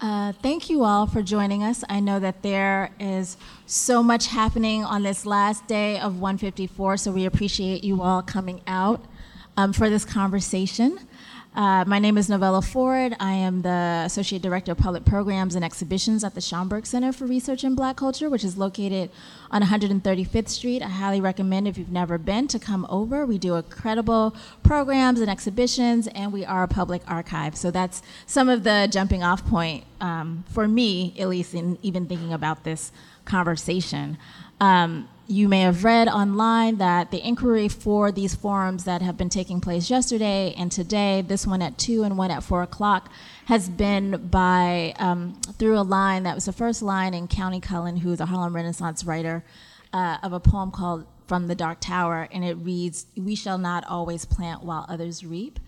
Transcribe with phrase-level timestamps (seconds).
[0.00, 1.82] Uh, thank you all for joining us.
[1.88, 7.10] I know that there is so much happening on this last day of 154, so
[7.10, 9.04] we appreciate you all coming out
[9.56, 11.00] um, for this conversation.
[11.54, 13.16] Uh, my name is Novella Ford.
[13.18, 17.26] I am the Associate Director of Public Programs and Exhibitions at the Schomburg Center for
[17.26, 19.10] Research in Black Culture, which is located
[19.50, 20.82] on 135th Street.
[20.82, 23.26] I highly recommend if you've never been to come over.
[23.26, 27.56] We do incredible programs and exhibitions, and we are a public archive.
[27.56, 32.06] So that's some of the jumping off point um, for me, at least, in even
[32.06, 32.92] thinking about this
[33.24, 34.18] conversation.
[34.60, 39.28] Um, you may have read online that the inquiry for these forums that have been
[39.28, 43.12] taking place yesterday and today, this one at 2 and one at 4 o'clock,
[43.44, 47.98] has been by um, through a line that was the first line in Countee Cullen,
[47.98, 49.44] who's a Harlem Renaissance writer,
[49.92, 53.84] uh, of a poem called From the Dark Tower, and it reads, We shall not
[53.86, 55.60] always plant while others reap.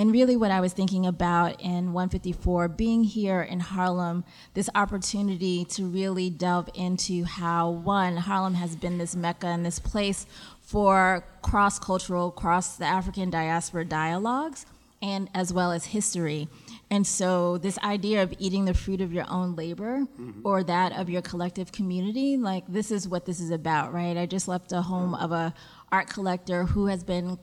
[0.00, 5.66] And really, what I was thinking about in 154, being here in Harlem, this opportunity
[5.66, 10.24] to really delve into how, one, Harlem has been this mecca and this place
[10.62, 14.64] for cross cultural, cross the African diaspora dialogues,
[15.02, 16.48] and as well as history.
[16.90, 20.40] And so, this idea of eating the fruit of your own labor mm-hmm.
[20.44, 24.16] or that of your collective community, like this is what this is about, right?
[24.16, 25.52] I just left a home of a
[25.92, 27.38] art collector who has been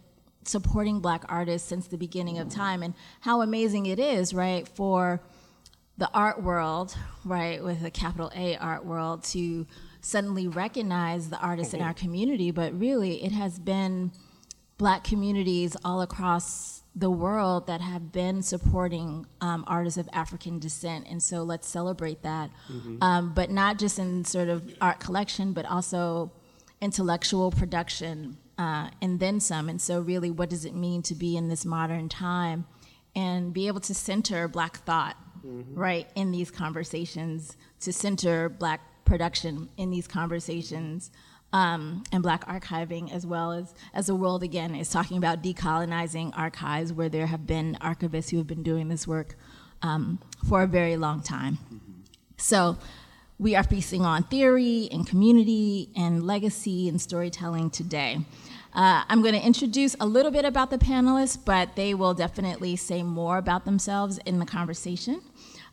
[0.47, 5.21] supporting black artists since the beginning of time and how amazing it is, right, for
[5.97, 6.95] the art world,
[7.25, 9.65] right, with a capital A art world to
[10.01, 14.11] suddenly recognize the artists in our community, but really it has been
[14.77, 21.05] black communities all across the world that have been supporting um, artists of African descent.
[21.09, 22.49] And so let's celebrate that.
[22.71, 22.97] Mm-hmm.
[23.01, 26.31] Um, but not just in sort of art collection, but also
[26.81, 29.69] intellectual production, uh, and then some.
[29.69, 32.65] And so, really, what does it mean to be in this modern time
[33.15, 35.75] and be able to center Black thought, mm-hmm.
[35.75, 41.11] right, in these conversations, to center Black production in these conversations?
[41.53, 46.37] Um, and black archiving as well as as the world again is talking about decolonizing
[46.37, 49.37] archives where there have been archivists who have been doing this work
[49.81, 50.19] um,
[50.49, 52.01] for a very long time mm-hmm.
[52.35, 52.77] so
[53.39, 58.19] we are feasting on theory and community and legacy and storytelling today
[58.77, 62.75] uh, I'm going to introduce a little bit about the panelists, but they will definitely
[62.75, 65.21] say more about themselves in the conversation.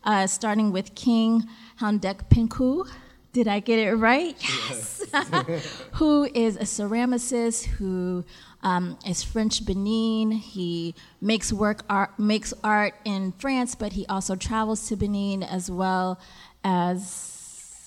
[0.03, 1.43] Uh, starting with King
[1.79, 2.89] Houndekpinkou.
[3.31, 4.35] Did I get it right?
[4.69, 5.03] Yes.
[5.93, 8.23] who is a ceramicist who
[8.63, 10.31] um, is French Benin.
[10.31, 15.69] He makes work art, makes art in France, but he also travels to Benin as
[15.69, 16.19] well
[16.63, 17.34] as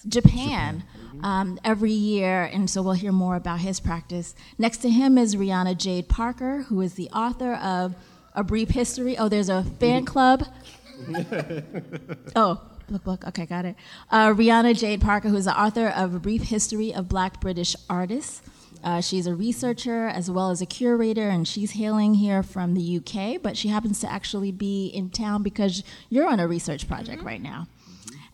[0.08, 1.20] Japan, Japan.
[1.22, 4.34] Um, every year, and so we'll hear more about his practice.
[4.56, 7.96] Next to him is Rianna Jade Parker, who is the author of
[8.34, 9.18] A Brief History.
[9.18, 10.46] Oh, there's a fan club.
[12.36, 13.26] oh, look, look.
[13.26, 13.76] Okay, got it.
[14.10, 18.42] Uh, Rianna Jade Parker, who's the author of A Brief History of Black British Artists.
[18.84, 22.98] Uh, she's a researcher as well as a curator, and she's hailing here from the
[22.98, 27.18] UK, but she happens to actually be in town because you're on a research project
[27.18, 27.26] mm-hmm.
[27.26, 27.66] right now.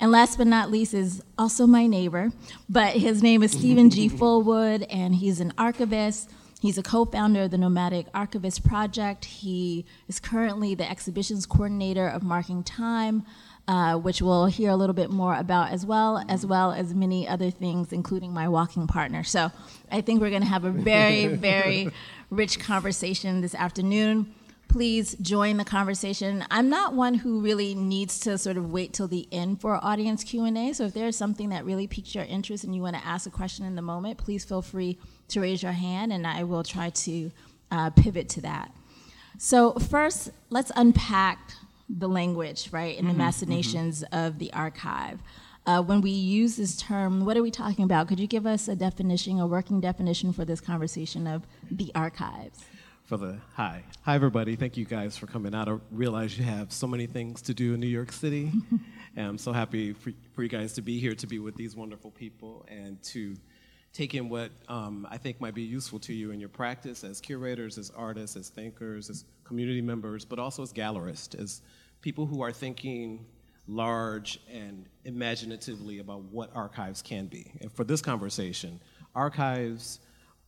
[0.00, 2.32] And last but not least is also my neighbor,
[2.68, 4.08] but his name is Steven G.
[4.10, 6.30] Fullwood, and he's an archivist.
[6.60, 9.26] He's a co founder of the Nomadic Archivist Project.
[9.26, 13.24] He is currently the exhibitions coordinator of Marking Time,
[13.68, 17.28] uh, which we'll hear a little bit more about as well, as well as many
[17.28, 19.22] other things, including my walking partner.
[19.24, 19.50] So
[19.92, 21.90] I think we're going to have a very, very
[22.30, 24.34] rich conversation this afternoon
[24.68, 26.44] please join the conversation.
[26.50, 30.24] I'm not one who really needs to sort of wait till the end for audience
[30.24, 30.72] Q&A.
[30.72, 33.30] So if there's something that really piques your interest and you want to ask a
[33.30, 34.98] question in the moment, please feel free
[35.28, 37.30] to raise your hand and I will try to
[37.70, 38.72] uh, pivot to that.
[39.38, 41.52] So first, let's unpack
[41.88, 44.26] the language, right, and the mm-hmm, machinations mm-hmm.
[44.26, 45.20] of the archive.
[45.66, 48.06] Uh, when we use this term, what are we talking about?
[48.06, 52.64] Could you give us a definition, a working definition for this conversation of the archives?
[53.04, 53.84] For the hi.
[54.02, 54.56] Hi, everybody.
[54.56, 55.68] Thank you guys for coming out.
[55.68, 58.50] I realize you have so many things to do in New York City.
[59.16, 61.76] and I'm so happy for, for, you guys to be here, to be with these
[61.76, 63.36] wonderful people, and to
[63.92, 67.20] take in what um, I think might be useful to you in your practice as
[67.20, 71.60] curators, as artists, as thinkers, as community members, but also as gallerists, as
[72.00, 73.26] people who are thinking
[73.68, 77.52] large and imaginatively about what archives can be.
[77.60, 78.80] And for this conversation,
[79.14, 80.00] archives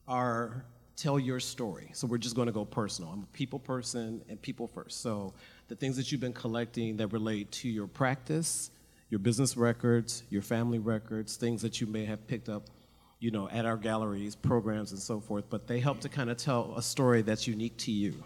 [0.08, 0.64] are
[0.96, 1.90] tell your story.
[1.92, 3.10] So we're just going to go personal.
[3.10, 5.02] I'm a people person and people first.
[5.02, 5.34] So
[5.68, 8.70] the things that you've been collecting that relate to your practice,
[9.10, 12.68] your business records, your family records, things that you may have picked up,
[13.20, 15.44] you know, at our galleries, programs, and so forth.
[15.50, 18.24] But they help to kind of tell a story that's unique to you.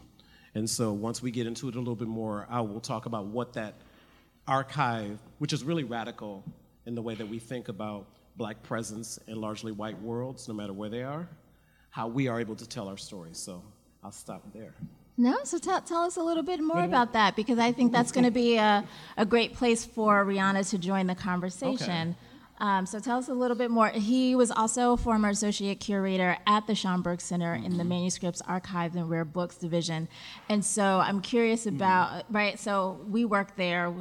[0.55, 3.27] And so once we get into it a little bit more, I will talk about
[3.27, 3.75] what that
[4.47, 6.45] archive, which is really radical
[6.87, 8.07] in the way that we think about
[8.37, 11.29] black presence in largely white worlds, no matter where they are,
[11.91, 13.39] how we are able to tell our stories.
[13.39, 13.63] So
[14.03, 14.75] I'll stop there.
[15.17, 18.11] No, so tell, tell us a little bit more about that because I think that's
[18.11, 18.85] going to be a,
[19.19, 22.17] a great place for Rianna to join the conversation.
[22.59, 23.89] Um, so tell us a little bit more.
[23.89, 28.97] He was also a former associate curator at the Schomburg Center in the Manuscripts Archives
[28.97, 30.09] and Rare Books Division.
[30.49, 33.93] And so I'm curious about, right, so we work there.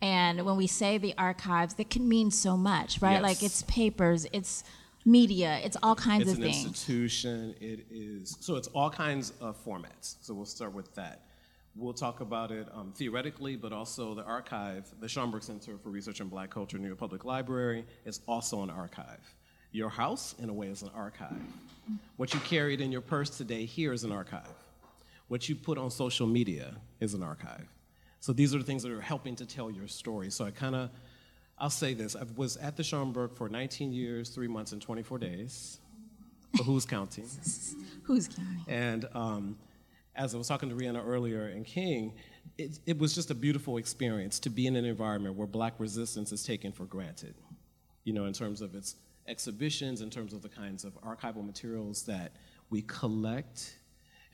[0.00, 3.12] And when we say the archives, that can mean so much, right?
[3.12, 3.22] Yes.
[3.22, 4.64] Like it's papers, it's
[5.04, 6.64] media, it's all kinds It's of an things.
[6.66, 7.54] institution.
[7.60, 10.16] It is so it's all kinds of formats.
[10.20, 11.22] So we'll start with that.
[11.74, 16.20] We'll talk about it um, theoretically, but also the archive, the Schomburg Center for Research
[16.20, 19.20] in Black Culture, New York Public Library, is also an archive.
[19.72, 21.40] Your house, in a way, is an archive.
[22.18, 24.52] What you carried in your purse today here is an archive.
[25.28, 27.66] What you put on social media is an archive.
[28.20, 30.30] So these are the things that are helping to tell your story.
[30.30, 30.90] So I kind of,
[31.58, 35.18] I'll say this: I was at the Schomburg for 19 years, three months, and 24
[35.18, 35.78] days.
[36.56, 37.24] For who's counting?
[38.02, 38.64] Who's counting?
[38.68, 39.56] And um,
[40.14, 42.12] as I was talking to Rianna earlier and King,
[42.58, 46.32] it, it was just a beautiful experience to be in an environment where black resistance
[46.32, 47.34] is taken for granted.
[48.04, 48.96] You know, in terms of its
[49.26, 52.32] exhibitions, in terms of the kinds of archival materials that
[52.70, 53.78] we collect.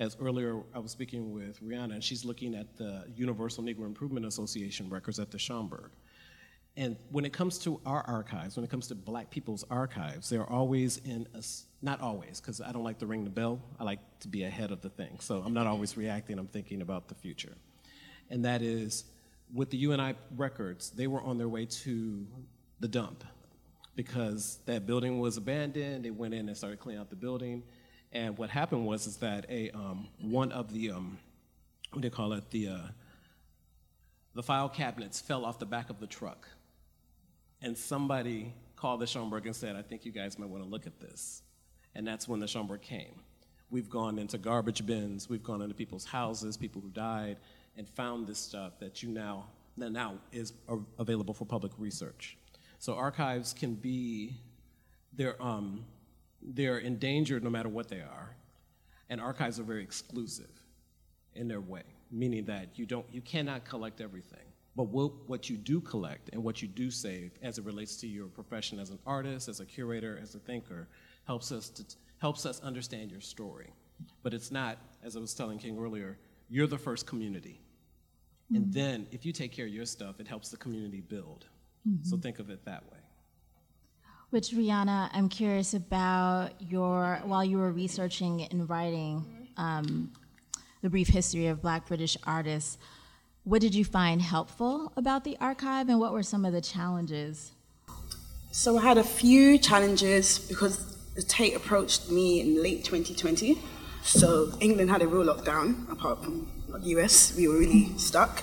[0.01, 4.27] As earlier, I was speaking with Rianna, and she's looking at the Universal Negro Improvement
[4.27, 5.91] Association records at the Schomburg.
[6.79, 10.49] And when it comes to our archives, when it comes to black people's archives, they're
[10.49, 11.43] always in a,
[11.83, 13.61] not always, because I don't like to ring the bell.
[13.81, 15.19] I like to be ahead of the thing.
[15.19, 17.55] So I'm not always reacting, I'm thinking about the future.
[18.31, 19.07] And that is,
[19.53, 22.25] with the UNI records, they were on their way to
[22.79, 23.25] the dump
[23.97, 26.05] because that building was abandoned.
[26.05, 27.65] They went in and started cleaning out the building.
[28.13, 31.19] And what happened was is that a, um, one of the, um,
[31.91, 32.79] what do you call it, the, uh,
[34.35, 36.47] the file cabinets fell off the back of the truck
[37.63, 40.87] and somebody called the Schomburg and said, I think you guys might want to look
[40.87, 41.43] at this.
[41.95, 43.21] And that's when the Schomburg came.
[43.71, 47.37] We've gone into garbage bins, we've gone into people's houses, people who died,
[47.77, 49.47] and found this stuff that you now,
[49.77, 50.53] that now is
[50.99, 52.39] available for public research.
[52.79, 54.37] So archives can be,
[55.13, 55.85] they're, um,
[56.41, 58.35] they're endangered no matter what they are,
[59.11, 60.51] and archives are very exclusive
[61.35, 64.48] in their way, meaning that you don't, you cannot collect everything.
[64.79, 68.07] But what, what you do collect and what you do save, as it relates to
[68.07, 70.87] your profession as an artist, as a curator, as a thinker,
[71.27, 71.85] helps us to,
[72.19, 73.73] helps us understand your story.
[74.23, 76.17] But it's not, as I was telling King earlier,
[76.49, 77.61] you're the first community.
[78.55, 81.47] And then if you take care of your stuff, it helps the community build.
[82.05, 82.99] So think of it that way.
[84.31, 90.13] Which Rianna, I'm curious about your while you were researching and writing um,
[90.83, 92.79] the brief history of Black British artists.
[93.49, 97.53] What did you find helpful about the archive, and what were some of the challenges?
[98.51, 103.59] So I had a few challenges because the Tate approached me in late 2020.
[104.03, 108.43] So England had a real lockdown, apart from the US, we were really stuck.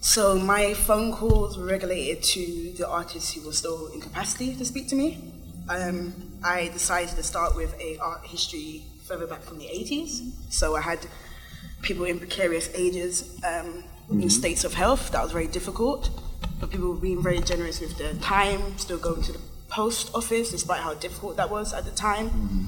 [0.00, 4.66] So my phone calls were regulated to the artists who were still in capacity to
[4.66, 5.32] speak to me.
[5.70, 6.12] Um,
[6.44, 10.30] I decided to start with a art history further back from the 80s.
[10.50, 10.98] So I had
[11.80, 14.28] people in precarious ages, um, in mm-hmm.
[14.28, 15.10] states of health.
[15.12, 16.10] That was very difficult.
[16.60, 20.50] But people were being very generous with their time, still going to the post office,
[20.50, 22.30] despite how difficult that was at the time.
[22.30, 22.64] Mm-hmm.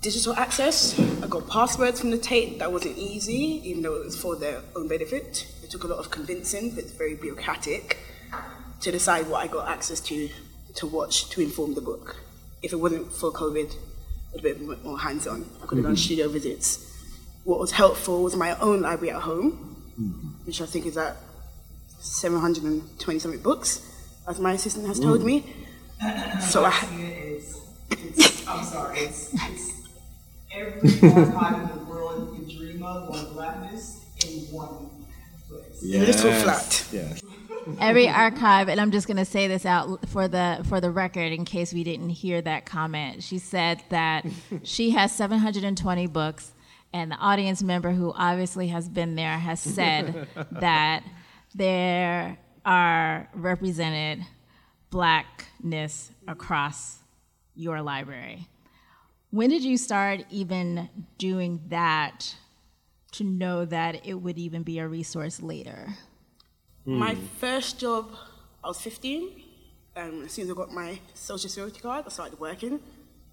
[0.00, 0.98] Digital access.
[1.22, 2.58] I got passwords from the Tate.
[2.58, 5.46] That wasn't easy, even though it was for their own benefit.
[5.62, 7.98] It took a lot of convincing, but it's very bureaucratic
[8.80, 10.28] to decide what I got access to
[10.76, 12.16] to watch to inform the book.
[12.62, 13.74] If it wasn't for COVID,
[14.34, 15.46] a bit more hands-on.
[15.62, 15.96] I could have done mm-hmm.
[15.96, 16.92] studio visits.
[17.44, 21.16] What was helpful was my own library at home, which I think is at
[21.98, 23.82] 720 something books,
[24.28, 25.44] as my assistant has told me.
[26.00, 26.42] Mm.
[26.42, 27.60] So I, ha- is,
[27.90, 29.88] it's, I'm sorry, it's, it's
[30.52, 34.90] every archive in the world you dream of on blackness in one
[35.48, 35.82] place.
[35.82, 36.86] Little flat.
[36.92, 37.14] Yeah.
[37.80, 41.32] Every archive, and I'm just going to say this out for the for the record
[41.32, 43.24] in case we didn't hear that comment.
[43.24, 44.24] She said that
[44.62, 46.52] she has 720 books,
[46.96, 51.04] and the audience member who obviously has been there has said that
[51.54, 54.24] there are represented
[54.88, 57.00] blackness across
[57.54, 58.48] your library.
[59.30, 60.88] When did you start even
[61.18, 62.34] doing that
[63.12, 65.88] to know that it would even be a resource later?
[66.86, 68.10] My first job,
[68.64, 69.42] I was 15.
[69.96, 72.80] Um, as soon as I got my social security card, I started working.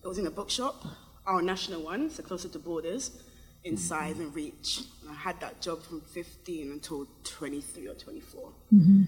[0.04, 0.84] It was in a bookshop,
[1.26, 3.12] our national one, so closer to borders.
[3.64, 4.82] In size and reach.
[5.02, 8.50] And I had that job from 15 until 23 or 24.
[8.74, 9.04] Mm-hmm.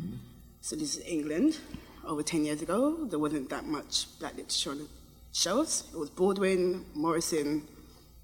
[0.62, 1.60] So this is England.
[2.06, 4.88] Over 10 years ago, there wasn't that much black literature on the
[5.34, 5.86] shelves.
[5.94, 7.68] It was Baldwin, Morrison,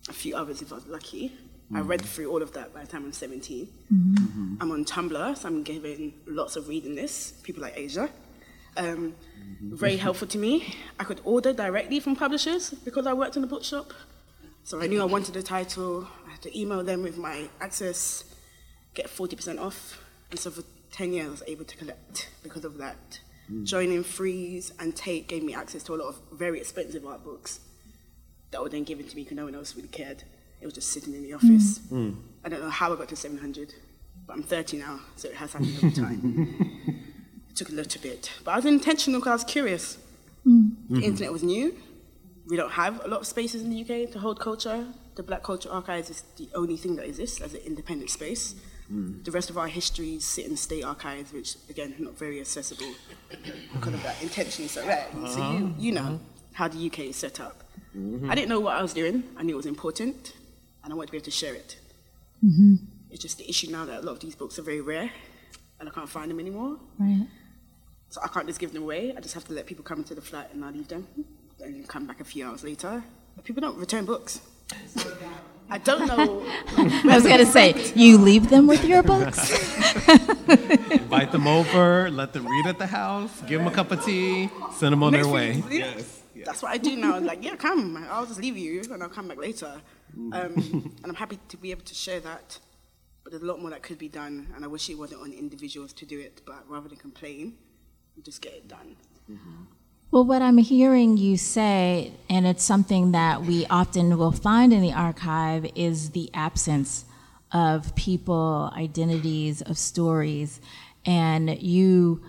[0.10, 1.34] a few others if I was lucky.
[1.74, 1.88] I mm-hmm.
[1.88, 3.68] read through all of that by the time I'm 17.
[3.94, 4.56] Mm-hmm.
[4.60, 7.34] I'm on Tumblr, so I'm giving lots of reading this.
[7.44, 8.10] People like Asia.
[8.78, 9.16] Um,
[9.62, 10.76] very helpful to me.
[11.00, 13.94] I could order directly from publishers because I worked in a bookshop.
[14.64, 16.08] So I knew I wanted a title.
[16.42, 18.24] I had to email them with my access,
[18.94, 20.00] get 40% off.
[20.32, 23.20] And so for 10 years, I was able to collect because of that.
[23.52, 23.66] Mm.
[23.66, 27.60] Joining Frieze and Tate gave me access to a lot of very expensive art books
[28.52, 30.24] that were then given to me because no one else really cared.
[30.62, 31.36] It was just sitting in the mm.
[31.36, 31.80] office.
[31.92, 32.18] Mm.
[32.44, 33.74] I don't know how I got to 700,
[34.26, 36.76] but I'm 30 now, so it has happened over time.
[37.50, 39.98] it took a little bit, but I was intentional because I was curious.
[40.44, 41.04] The mm-hmm.
[41.04, 41.78] internet was new.
[42.48, 44.88] We don't have a lot of spaces in the UK to hold culture.
[45.16, 48.56] The Black Culture Archives is the only thing that exists as an independent space.
[48.92, 49.24] Mm.
[49.24, 52.94] The rest of our histories sit in state archives, which again, are not very accessible
[53.74, 55.08] because of that intentionally so rare.
[55.12, 55.68] So you, uh-huh.
[55.78, 56.18] you know uh-huh.
[56.54, 57.64] how the UK is set up.
[57.96, 58.30] Mm-hmm.
[58.30, 59.24] I didn't know what I was doing.
[59.38, 60.34] I knew it was important,
[60.84, 61.78] and I wanted to be able to share it.
[62.44, 62.76] Mm-hmm.
[63.12, 65.12] It's just the issue now that a lot of these books are very rare,
[65.80, 66.78] and I can't find them anymore.
[66.98, 67.28] Right.
[68.10, 69.14] So I can't just give them away.
[69.16, 71.08] I just have to let people come into the flat and I leave them,
[71.62, 73.04] and come back a few hours later.
[73.36, 74.42] But people don't return books.
[75.72, 76.46] I don't know.
[76.78, 79.50] I was going to say, you leave them with your books?
[80.92, 84.50] Invite them over, let them read at the house, give them a cup of tea,
[84.74, 85.64] send them on their way.
[85.70, 86.24] Yes.
[86.36, 86.46] yes.
[86.46, 87.20] That's what I do now.
[87.20, 88.06] Like, yeah, come.
[88.10, 89.82] I'll just leave you and I'll come back later.
[90.14, 92.60] Um, and I'm happy to be able to share that.
[93.24, 95.32] But there's a lot more that could be done, and I wish it wasn't on
[95.32, 96.42] individuals to do it.
[96.46, 97.54] But rather than complain,
[98.18, 98.98] we just get it done.
[100.12, 104.82] Well, what I'm hearing you say, and it's something that we often will find in
[104.82, 107.06] the archive, is the absence
[107.54, 110.60] of people, identities, of stories,
[111.06, 112.22] and you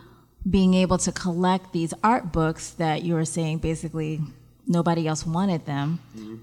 [0.49, 4.21] being able to collect these art books that you were saying basically
[4.65, 5.99] nobody else wanted them,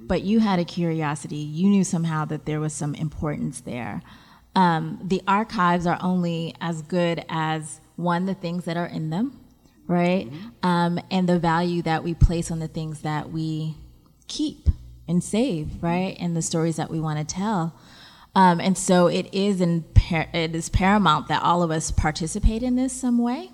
[0.07, 1.37] but you had a curiosity.
[1.37, 4.01] You knew somehow that there was some importance there.
[4.55, 9.38] Um, the archives are only as good as one, the things that are in them,
[9.89, 10.31] right?
[10.61, 13.75] Um, and the value that we place on the things that we
[14.27, 14.69] keep
[15.07, 16.15] and save, right?
[16.19, 17.73] And the stories that we want to tell.
[18.35, 22.61] Um, and so it is in par- it is paramount that all of us participate
[22.61, 23.49] in this some way,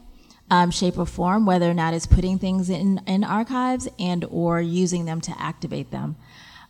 [0.52, 4.60] um, shape or form, whether or not it's putting things in, in archives and or
[4.60, 6.18] using them to activate them.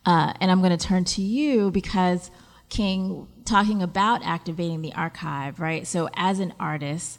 [0.05, 2.29] Uh, and I'm going to turn to you because
[2.69, 5.87] King, talking about activating the archive, right?
[5.87, 7.17] So as an artist,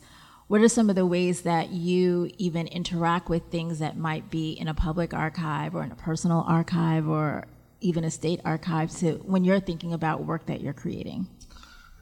[0.49, 4.53] what are some of the ways that you even interact with things that might be
[4.53, 7.47] in a public archive or in a personal archive or
[7.81, 11.26] even a state archive to when you're thinking about work that you're creating?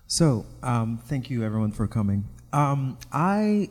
[0.07, 2.25] So, um, thank you everyone for coming.
[2.53, 3.71] Um, I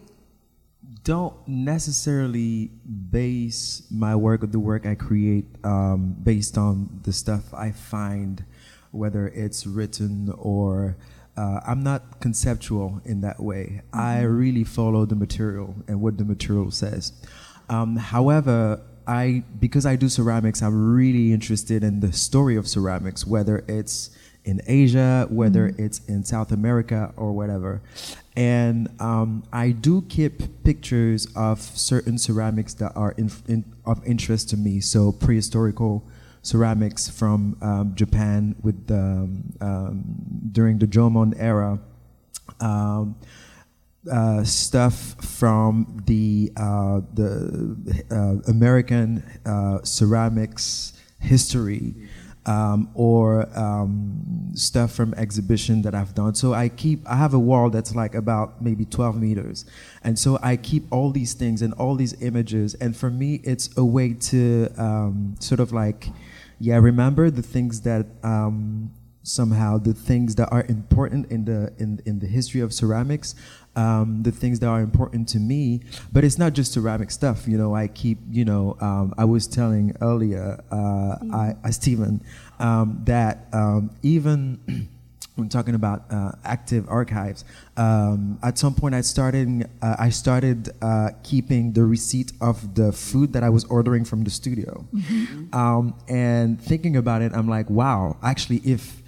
[1.03, 2.71] don't necessarily
[3.11, 8.43] base my work or the work I create um, based on the stuff I find,
[8.91, 10.97] whether it's written or
[11.35, 13.81] uh, I'm not conceptual in that way.
[13.91, 17.13] I really follow the material and what the material says.
[17.69, 23.25] Um, however, I because I do ceramics, I'm really interested in the story of ceramics,
[23.25, 24.11] whether it's
[24.45, 27.81] in Asia, whether it's in South America or whatever.
[28.35, 34.49] And um, I do keep pictures of certain ceramics that are in, in, of interest
[34.49, 34.81] to me.
[34.81, 36.01] So prehistorical
[36.43, 39.27] ceramics from um, Japan with the,
[39.61, 40.03] um,
[40.51, 41.79] during the Jomon era.
[42.59, 43.15] Um,
[44.11, 51.95] uh, stuff from the uh, the uh, American uh, ceramics history,
[52.45, 56.35] um, or um, stuff from exhibition that I've done.
[56.35, 59.65] So I keep I have a wall that's like about maybe 12 meters,
[60.03, 62.73] and so I keep all these things and all these images.
[62.75, 66.09] And for me, it's a way to um, sort of like,
[66.59, 68.91] yeah, remember the things that um,
[69.23, 73.35] somehow the things that are important in the in, in the history of ceramics
[73.75, 77.57] um, the things that are important to me but it's not just ceramic stuff you
[77.57, 82.21] know i keep you know um, i was telling earlier uh, I, I steven
[82.59, 84.59] um, that um, even
[85.35, 87.43] when talking about uh, active archives,
[87.75, 92.91] um, at some point I started uh, I started uh, keeping the receipt of the
[92.91, 94.85] food that I was ordering from the studio,
[95.53, 99.01] um, and thinking about it, I'm like, wow, actually, if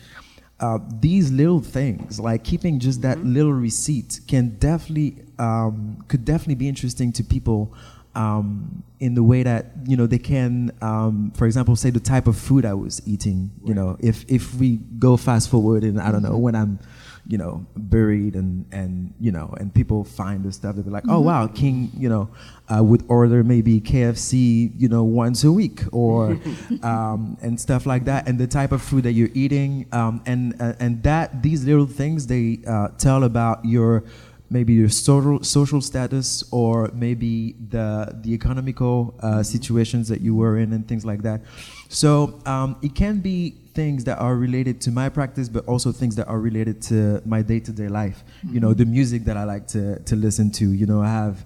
[0.59, 6.55] uh, these little things, like keeping just that little receipt, can definitely um, could definitely
[6.55, 7.73] be interesting to people
[8.15, 12.27] um, in the way that you know they can, um, for example, say the type
[12.27, 13.51] of food I was eating.
[13.65, 16.79] You know, if if we go fast forward and I don't know when I'm
[17.27, 21.05] you know, buried and, and, you know, and people find this stuff, they'll be like,
[21.09, 22.29] oh, wow, King, you know,
[22.69, 26.39] uh, would order maybe KFC, you know, once a week or,
[26.83, 28.27] um, and stuff like that.
[28.27, 29.87] And the type of food that you're eating.
[29.91, 34.03] Um, and, uh, and that, these little things, they uh, tell about your,
[34.51, 40.59] maybe your social, social status or maybe the, the economical uh, situations that you were
[40.59, 41.41] in and things like that.
[41.89, 46.15] So um, it can be things that are related to my practice, but also things
[46.15, 48.23] that are related to my day-to-day life.
[48.49, 50.71] You know, the music that I like to, to listen to.
[50.71, 51.45] You know, I have,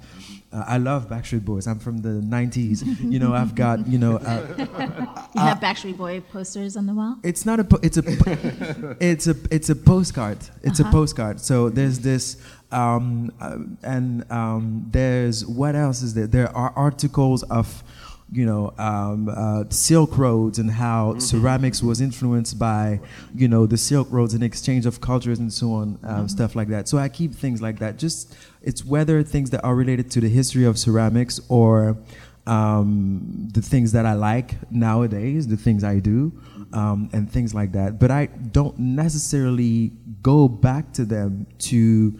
[0.53, 1.67] uh, I love Backstreet Boys.
[1.67, 2.83] I'm from the '90s.
[3.11, 4.45] You know, I've got, you know, uh,
[5.35, 7.17] You have Backstreet Boy posters on the wall?
[7.23, 10.37] it's not a, po- it's a, po- it's a, it's a postcard.
[10.63, 11.39] It's a postcard.
[11.41, 12.37] So there's this,
[12.71, 16.27] um, uh, and um, there's what else is there?
[16.27, 17.83] There are articles of
[18.31, 22.99] you know, um, uh, Silk Roads and how ceramics was influenced by,
[23.33, 26.67] you know, the Silk Roads and exchange of cultures and so on, um, stuff like
[26.67, 26.87] that.
[26.87, 27.97] So I keep things like that.
[27.97, 31.97] Just it's whether things that are related to the history of ceramics or
[32.45, 36.31] um, the things that I like nowadays, the things I do,
[36.73, 37.99] um, and things like that.
[37.99, 42.19] But I don't necessarily go back to them to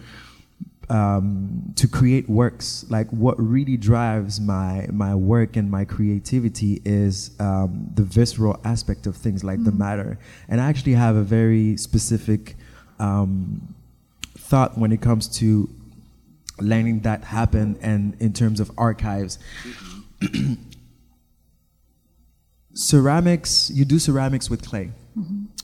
[0.90, 2.86] um, to create works.
[2.90, 9.06] Like what really drives my my work and my creativity is um, the visceral aspect
[9.08, 10.18] of things, like the matter.
[10.48, 12.56] And I actually have a very specific
[13.00, 13.76] um,
[14.38, 15.70] thought when it comes to
[16.60, 19.40] letting that happen, and in terms of archives.
[22.74, 24.92] ceramics, you do ceramics with clay,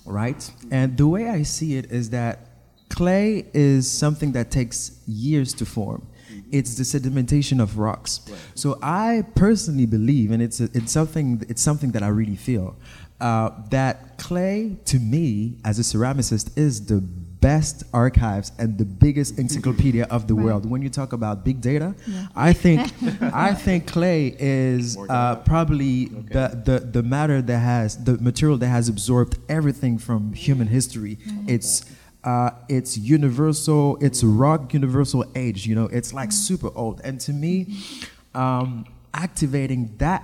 [0.06, 0.52] right?
[0.72, 2.45] And the way I see it is that
[2.90, 6.08] clay is something that takes years to form.
[6.52, 8.22] It's the sedimentation of rocks.
[8.56, 12.76] So I personally believe, and it's a, it's something it's something that I really feel,
[13.20, 19.38] uh, that clay to me as a ceramicist is the best archives and the biggest
[19.38, 20.68] encyclopedia of the world.
[20.70, 21.94] When you talk about big data,
[22.36, 28.18] I think I think clay is uh, probably the, the the matter that has the
[28.18, 31.18] material that has absorbed everything from human history.
[31.48, 31.86] It's
[32.26, 33.98] uh, it's universal.
[34.02, 35.68] It's rock universal age.
[35.68, 37.00] You know, it's like super old.
[37.04, 37.78] And to me,
[38.34, 40.24] um, activating that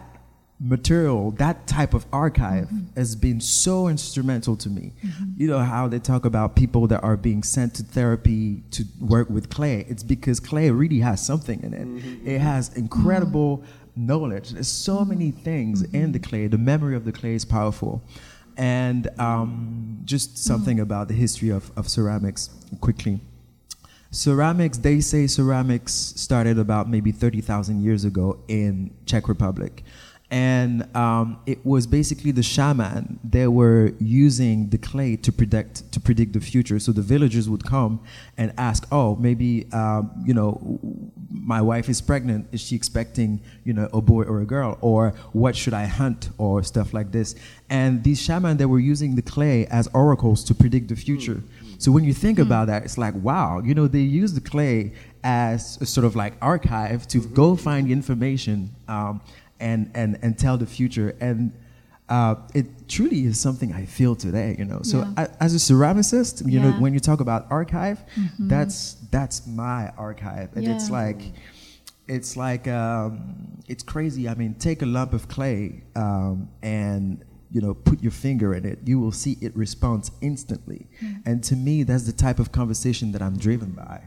[0.60, 4.94] material, that type of archive, has been so instrumental to me.
[5.38, 9.30] You know how they talk about people that are being sent to therapy to work
[9.30, 9.86] with clay.
[9.88, 12.34] It's because clay really has something in it.
[12.36, 13.64] It has incredible
[13.96, 14.52] knowledge.
[14.52, 16.48] There's so many things in the clay.
[16.48, 18.02] The memory of the clay is powerful.
[18.58, 23.22] And um, just something about the history of, of ceramics quickly.
[24.12, 29.84] Ceramics, they say ceramics started about maybe 30,000 years ago in Czech Republic.
[30.32, 33.20] And um, it was basically the shaman.
[33.22, 36.80] They were using the clay to predict to predict the future.
[36.80, 38.00] So the villagers would come
[38.38, 40.80] and ask, "Oh, maybe um, you know,
[41.30, 42.48] my wife is pregnant.
[42.54, 44.78] Is she expecting you know a boy or a girl?
[44.80, 47.36] Or what should I hunt or stuff like this?"
[47.70, 51.44] And these shaman, they were using the clay as oracles to predict the future.
[51.78, 54.94] So when you think about that, it's like, wow, you know, they use the clay
[55.24, 59.20] as a sort of like archive to go find information um,
[59.62, 61.16] and, and, and tell the future.
[61.22, 61.54] And
[62.10, 64.82] uh, it truly is something I feel today, you know.
[64.84, 65.14] So Yeah.
[65.24, 68.00] a- as a ceramicist, you know, when you talk about archive,
[68.40, 71.22] that's that's my archive, and it's like
[72.08, 74.28] it's like um, it's crazy.
[74.28, 78.66] I mean, take a lump of clay um, and you know put your finger in
[78.66, 78.80] it.
[78.86, 80.88] You will see it responds instantly.
[81.26, 84.00] And to me, that's the type of conversation that I'm driven by.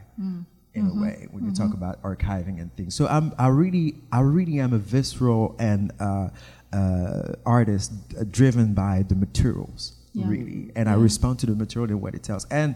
[0.75, 4.19] In a way, when you talk about archiving and things, so I'm I really I
[4.19, 6.29] really am a visceral and uh,
[6.73, 7.91] uh, artist
[8.31, 10.27] driven by the materials, Yeah.
[10.27, 12.45] really, and I respond to the material and what it tells.
[12.51, 12.75] And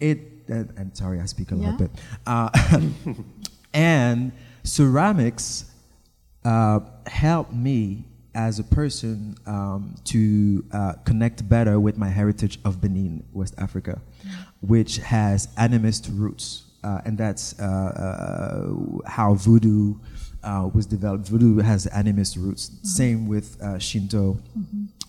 [0.00, 1.60] it, and, and sorry, I speak a Yeah.
[1.70, 1.90] little bit.
[2.26, 2.50] Uh,
[3.74, 4.32] and
[4.64, 5.64] ceramics
[6.44, 12.80] uh, helped me as a person um, to uh, connect better with my heritage of
[12.80, 14.00] Benin, West Africa,
[14.60, 16.64] which has animist roots.
[16.88, 19.94] Uh, and that's uh, uh, how voodoo
[20.42, 21.24] uh, was developed.
[21.32, 22.64] Voodoo has animist roots.
[22.82, 24.24] Same with uh, Shinto,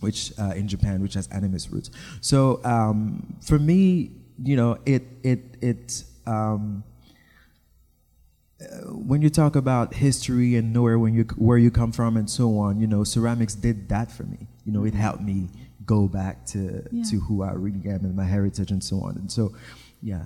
[0.06, 1.90] which uh, in Japan, which has animist roots.
[2.22, 2.38] So
[2.76, 3.00] um,
[3.50, 3.80] for me,
[4.50, 6.04] you know, it it it.
[6.36, 6.84] Um,
[9.10, 12.58] when you talk about history and where when you where you come from and so
[12.66, 14.42] on, you know, ceramics did that for me.
[14.66, 15.48] You know, it helped me
[15.86, 16.60] go back to
[16.92, 17.04] Yeah.
[17.12, 19.16] to who I really am and my heritage and so on.
[19.22, 19.44] And so,
[20.02, 20.26] yeah.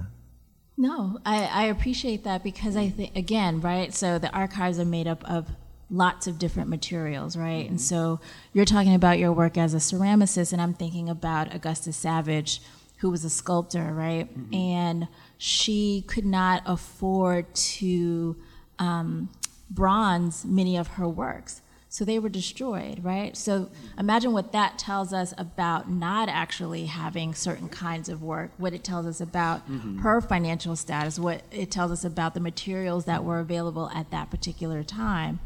[0.76, 3.94] No, I, I appreciate that because I think, again, right?
[3.94, 5.48] So the archives are made up of
[5.92, 7.70] lots of different materials, right?
[7.70, 8.20] And so
[8.54, 12.62] you're talking about your work as a ceramicist, and I'm thinking about Augusta Savage,
[12.98, 14.28] who was a sculptor, right?
[14.52, 15.08] And
[15.38, 18.36] she could not afford to
[18.80, 19.30] um,
[19.70, 21.62] bronze many of her works.
[21.94, 23.38] So they were destroyed, right?
[23.38, 28.74] So imagine what that tells us about not actually having certain kinds of work, what
[28.74, 29.62] it tells us about
[30.02, 34.32] her financial status, what it tells us about the materials that were available at that
[34.32, 35.40] particular time.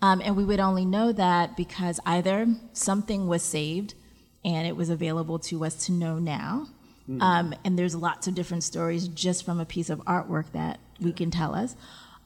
[0.00, 3.94] Um, and we would only know that because either something was saved
[4.44, 6.68] and it was available to us to know now.
[7.20, 11.12] Um, and there's lots of different stories just from a piece of artwork that we
[11.12, 11.74] can tell us.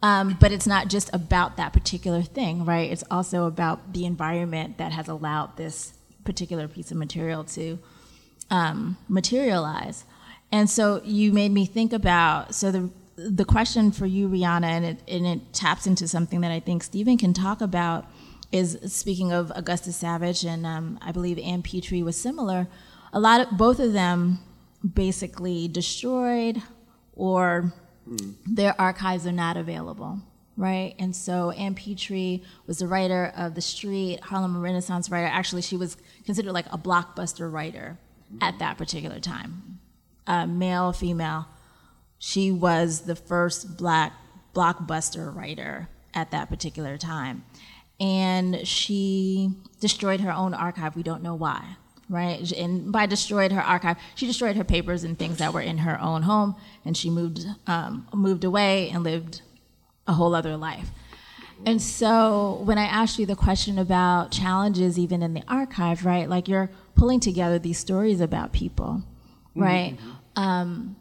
[0.03, 2.91] Um, but it's not just about that particular thing, right?
[2.91, 7.79] It's also about the environment that has allowed this particular piece of material to
[8.51, 10.05] um, materialize.
[10.51, 14.85] And so you made me think about so the the question for you, Rianna, and
[14.85, 18.07] it and it taps into something that I think Steven can talk about
[18.51, 22.69] is speaking of Augusta Savage and um, I believe Ann Petry was similar.
[23.13, 24.41] A lot of both of them
[24.95, 26.63] basically destroyed
[27.15, 27.73] or
[28.47, 30.21] their archives are not available,
[30.57, 30.95] right?
[30.99, 35.27] And so Ann Petry was the writer of The Street, Harlem Renaissance writer.
[35.27, 37.99] Actually, she was considered like a blockbuster writer
[38.41, 39.79] at that particular time,
[40.27, 41.47] uh, male, female.
[42.19, 44.13] She was the first black
[44.55, 47.45] blockbuster writer at that particular time.
[48.01, 50.97] And she destroyed her own archive.
[50.97, 51.77] We don't know why,
[52.13, 52.53] right?
[52.53, 56.01] And by destroyed her archive, she destroyed her papers and things that were in her
[56.01, 59.41] own home, and she moved um, moved away and lived
[60.07, 60.91] a whole other life.
[61.65, 66.29] And so when I asked you the question about challenges even in the archive, right?
[66.29, 69.03] Like you're pulling together these stories about people,
[69.55, 69.97] right?
[70.37, 70.97] Um,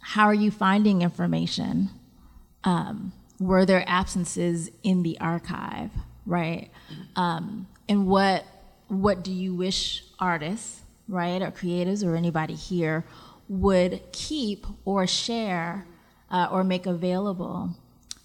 [0.00, 1.90] how are you finding information?
[2.64, 5.90] Um, were there absences in the archive,
[6.26, 6.70] right?
[7.14, 8.44] Um, and what
[8.88, 13.04] what do you wish artists, right, or creatives, or anybody here
[13.48, 15.86] would keep or share
[16.30, 17.70] uh, or make available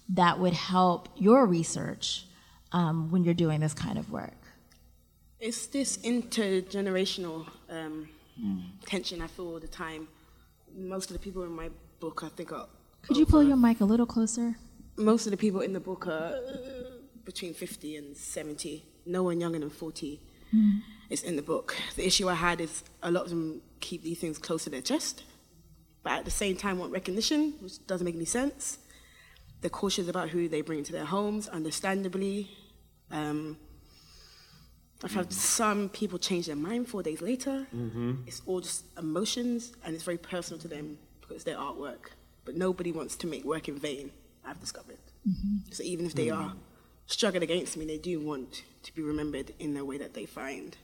[0.08, 2.26] that would help your research
[2.72, 4.34] um, when you're doing this kind of work?
[5.40, 8.08] It's this intergenerational um,
[8.86, 10.08] tension I feel all the time.
[10.76, 11.70] Most of the people in my
[12.00, 12.66] book, I think, are
[13.02, 14.56] Could you pull your mic a little closer?
[14.96, 16.90] most of the people in the book are uh,
[17.24, 18.84] between 50 and 70.
[19.06, 20.20] No one younger than 40
[21.10, 21.76] is in the book.
[21.96, 24.80] The issue I had is a lot of them keep these things close to their
[24.80, 25.24] chest,
[26.02, 28.78] but at the same time want recognition, which doesn't make any sense.
[29.60, 32.50] They're cautious about who they bring into their homes, understandably.
[33.10, 33.56] Um,
[35.04, 37.66] I've had some people change their mind four days later.
[37.74, 38.14] Mm-hmm.
[38.26, 42.10] It's all just emotions, and it's very personal to them because it's their artwork.
[42.44, 44.10] But nobody wants to make work in vain,
[44.44, 44.98] I've discovered.
[45.28, 45.72] Mm-hmm.
[45.72, 46.42] So even if they mm-hmm.
[46.42, 46.54] are
[47.06, 50.76] struggling against me, they do want to be remembered in a way that they find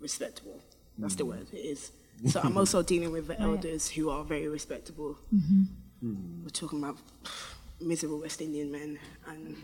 [0.00, 0.60] respectable.
[0.96, 1.28] That's the mm.
[1.28, 1.92] word, it is.
[2.26, 5.16] So I'm also dealing with the oh, elders who are very respectable.
[5.34, 6.08] Mm-hmm.
[6.08, 6.42] Mm.
[6.42, 6.98] We're talking about
[7.80, 9.56] miserable West Indian men and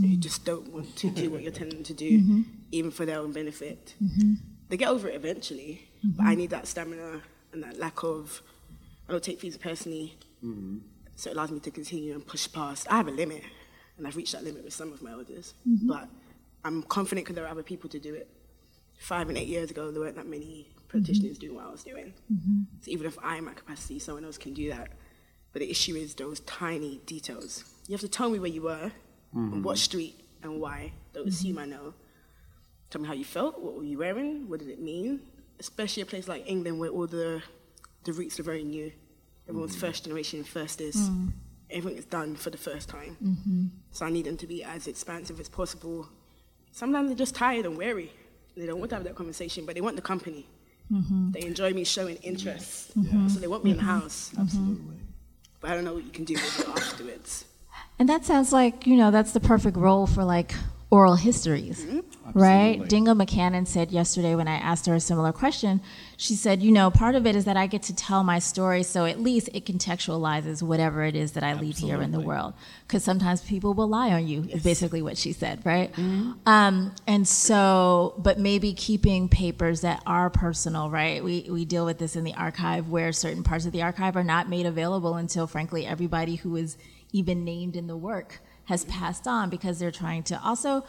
[0.00, 0.20] who mm-hmm.
[0.20, 2.42] just don't want to do what you're telling them to do, mm-hmm.
[2.72, 3.94] even for their own benefit.
[4.68, 7.20] They get over it eventually, but I need that stamina
[7.52, 8.42] and that lack of.
[9.08, 10.16] I don't take things personally,
[11.14, 12.88] so it allows me to continue and push past.
[12.90, 13.42] I have a limit,
[13.96, 15.88] and I've reached that limit with some of my elders, mm-hmm.
[15.88, 16.08] but
[16.64, 18.28] I'm confident because there are other people to do it.
[18.98, 20.88] Five and eight years ago, there weren't that many mm-hmm.
[20.88, 22.14] practitioners doing what I was doing.
[22.32, 22.62] Mm-hmm.
[22.80, 24.88] So even if I'm at capacity, someone else can do that.
[25.52, 27.64] But the issue is those tiny details.
[27.86, 28.90] You have to tell me where you were,
[29.34, 30.92] on what street, and why.
[31.12, 31.94] Don't assume I know.
[32.90, 33.60] Tell me how you felt.
[33.60, 34.48] What were you wearing?
[34.48, 35.20] What did it mean?
[35.58, 37.42] Especially a place like England where all the
[38.04, 38.92] the roots are very new.
[39.48, 40.96] Everyone's first generation, first this.
[40.96, 41.32] Mm.
[41.74, 43.16] Everything is done for the first time.
[43.22, 43.66] Mm-hmm.
[43.90, 46.08] So I need them to be as expansive as possible.
[46.72, 48.10] Sometimes they're just tired and weary.
[48.56, 50.46] They don't want to have that conversation, but they want the company.
[50.92, 51.32] Mm-hmm.
[51.32, 52.96] They enjoy me showing interest.
[52.96, 53.28] Mm-hmm.
[53.28, 54.30] So they want me in the house.
[54.38, 54.96] Absolutely.
[55.60, 57.44] But I don't know what you can do with it afterwards.
[57.98, 60.54] And that sounds like, you know, that's the perfect role for like
[60.90, 61.84] oral histories,
[62.34, 62.80] right?
[62.80, 65.80] Dindga McCannon said yesterday when I asked her a similar question,
[66.16, 68.82] she said, you know, part of it is that I get to tell my story,
[68.82, 72.54] so at least it contextualizes whatever it is that I leave here in the world.
[72.86, 75.92] Because sometimes people will lie on you, is basically what she said, right?
[76.46, 81.22] Um, and so, but maybe keeping papers that are personal, right?
[81.22, 84.24] We, we deal with this in the archive where certain parts of the archive are
[84.24, 86.76] not made available until, frankly, everybody who is
[87.12, 90.84] even named in the work has passed on because they're trying to also,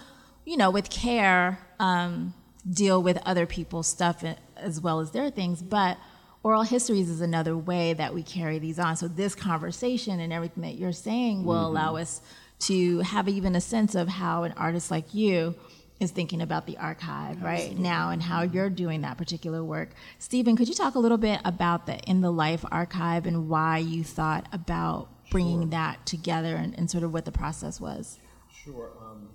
[0.46, 2.34] you know, with care, um,
[2.72, 4.34] deal with other people's stuff uh,
[4.66, 5.98] as well as their things, but
[6.44, 8.96] oral histories is another way that we carry these on.
[8.98, 11.78] So this conversation and everything that you're saying will Mm-hmm.
[11.78, 12.22] allow us
[12.58, 15.56] to have even a sense of how an artist like you
[16.00, 19.90] is thinking about the archive right now and how you're doing that particular work.
[20.20, 23.78] Steven, could you talk a little bit about the In the Life archive and why
[23.78, 28.20] you thought about bringing that together and, and sort of what the process was?
[28.64, 28.92] Sure.
[29.02, 29.30] Um,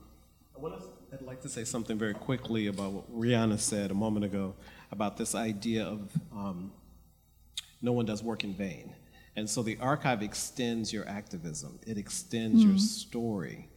[0.57, 4.55] I I'd like to say something very quickly about what Rianna said a moment ago
[4.93, 6.73] about this idea of um,
[7.83, 8.95] no one does work in vain.
[9.37, 13.69] And so the archive extends your activism, it extends your story.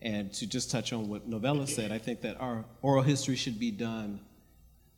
[0.00, 3.60] And to just touch on what Novella said, I think that our oral history should
[3.60, 4.20] be done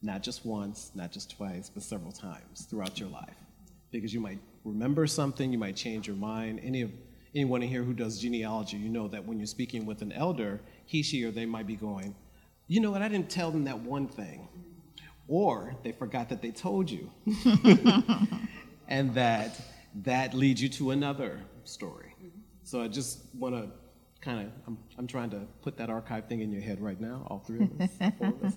[0.01, 3.37] not just once, not just twice, but several times throughout your life.
[3.91, 6.61] Because you might remember something, you might change your mind.
[6.63, 6.91] Any of
[7.35, 10.61] anyone in here who does genealogy, you know that when you're speaking with an elder,
[10.87, 12.15] he, she, or they might be going,
[12.67, 14.49] you know what, I didn't tell them that one thing.
[15.27, 17.11] Or they forgot that they told you.
[18.89, 19.61] and that
[20.03, 22.15] that leads you to another story.
[22.65, 23.71] So I just want to
[24.21, 27.27] kind of, I'm, I'm trying to put that archive thing in your head right now,
[27.29, 28.57] all three of us, four of us.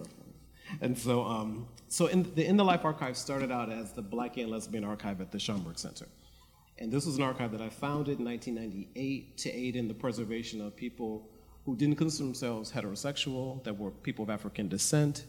[0.82, 4.38] And so, um, so in, the In the Life Archive started out as the Black
[4.38, 6.08] and Lesbian Archive at the Schomburg Center.
[6.80, 10.62] And this was an archive that I founded in 1998 to aid in the preservation
[10.62, 11.30] of people
[11.66, 15.26] who didn't consider themselves heterosexual, that were people of African descent,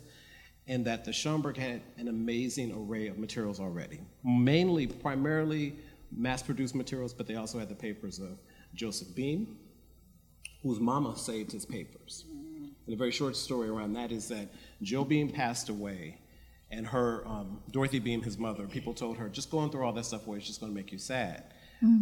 [0.68, 4.00] and that the Schomburg had an amazing array of materials already.
[4.22, 5.74] Mainly, primarily
[6.12, 8.38] mass-produced materials, but they also had the papers of
[8.74, 9.56] Joseph Beam,
[10.62, 12.24] whose mama saved his papers.
[12.86, 14.48] And a very short story around that is that
[14.82, 16.20] Joe Beam passed away,
[16.70, 20.04] and her, um, Dorothy Beam, his mother, people told her, just going through all that
[20.04, 21.44] stuff away, it's just gonna make you sad.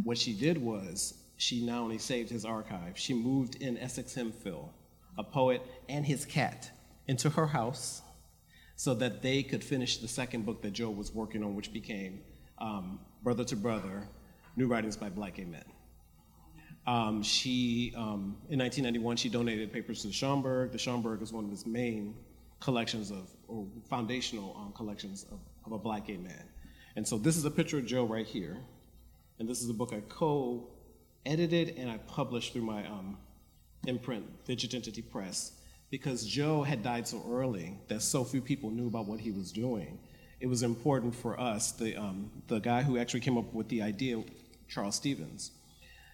[0.05, 4.72] What she did was, she not only saved his archive, she moved in Essex Hemphill,
[5.18, 6.70] a poet, and his cat
[7.07, 8.02] into her house
[8.76, 12.20] so that they could finish the second book that Joe was working on, which became
[12.58, 14.06] um, Brother to Brother,
[14.54, 15.64] New Writings by Black Gay Men.
[16.86, 20.72] Um, she, um, in 1991, she donated papers to Schomburg.
[20.72, 22.14] The Schomburg is one of his main
[22.60, 26.44] collections of, or foundational um, collections of, of a black gay man.
[26.94, 28.58] And so this is a picture of Joe right here.
[29.38, 33.18] And this is a book I co-edited and I published through my um,
[33.86, 35.52] imprint, Vintage Entity Press,
[35.90, 39.53] because Joe had died so early that so few people knew about what he was
[39.53, 39.99] doing.
[40.40, 43.83] It was important for us, the, um, the guy who actually came up with the
[43.83, 44.22] idea,
[44.68, 45.53] Charles Stephens,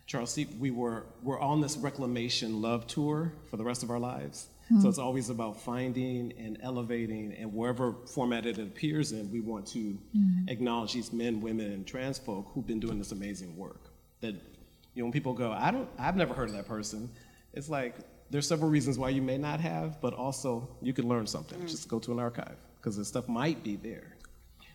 [0.07, 4.49] Charles, we were we're on this reclamation love tour for the rest of our lives.
[4.81, 9.67] So it's always about finding and elevating, and wherever format it appears in, we want
[9.69, 9.99] to
[10.49, 13.91] acknowledge these men, women, and trans folk who've been doing this amazing work.
[14.23, 14.35] That
[14.95, 17.11] you know, when people go, I don't, I've never heard of that person.
[17.53, 17.97] It's like
[18.33, 21.61] there's several reasons why you may not have, but also you can learn something.
[21.67, 24.17] Just go to an archive because the stuff might be there.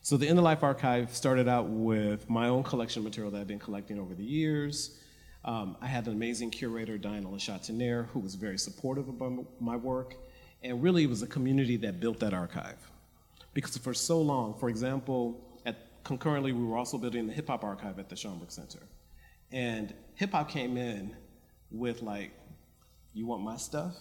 [0.04, 3.42] So the In the Life Archive started out with my own collection of material that
[3.42, 5.00] I've been collecting over the years.
[5.44, 9.76] Um, I had an amazing curator, Diana Lachatanere, who was very supportive of my- my
[9.76, 10.16] work,
[10.62, 12.80] and really it was a community that built that archive.
[13.54, 17.64] Because for so long, for example, at, concurrently we were also building the hip hop
[17.64, 18.84] archive at the Schomburg Center.
[19.52, 21.16] And hip hop came in
[21.72, 22.32] with like,
[23.18, 23.96] you want my stuff?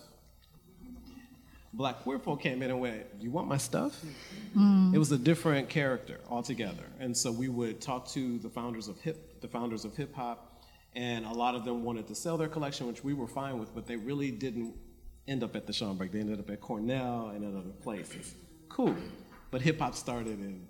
[1.72, 4.00] Black queer folk came in and went, You want my stuff?
[4.56, 4.94] Mm.
[4.94, 6.84] It was a different character altogether.
[7.00, 10.62] And so we would talk to the founders of hip the founders of hip hop,
[10.94, 13.74] and a lot of them wanted to sell their collection, which we were fine with,
[13.74, 14.74] but they really didn't
[15.28, 16.12] end up at the Schomburg.
[16.12, 18.34] They ended up at Cornell and at other places.
[18.68, 18.96] Cool.
[19.50, 20.66] But hip hop started in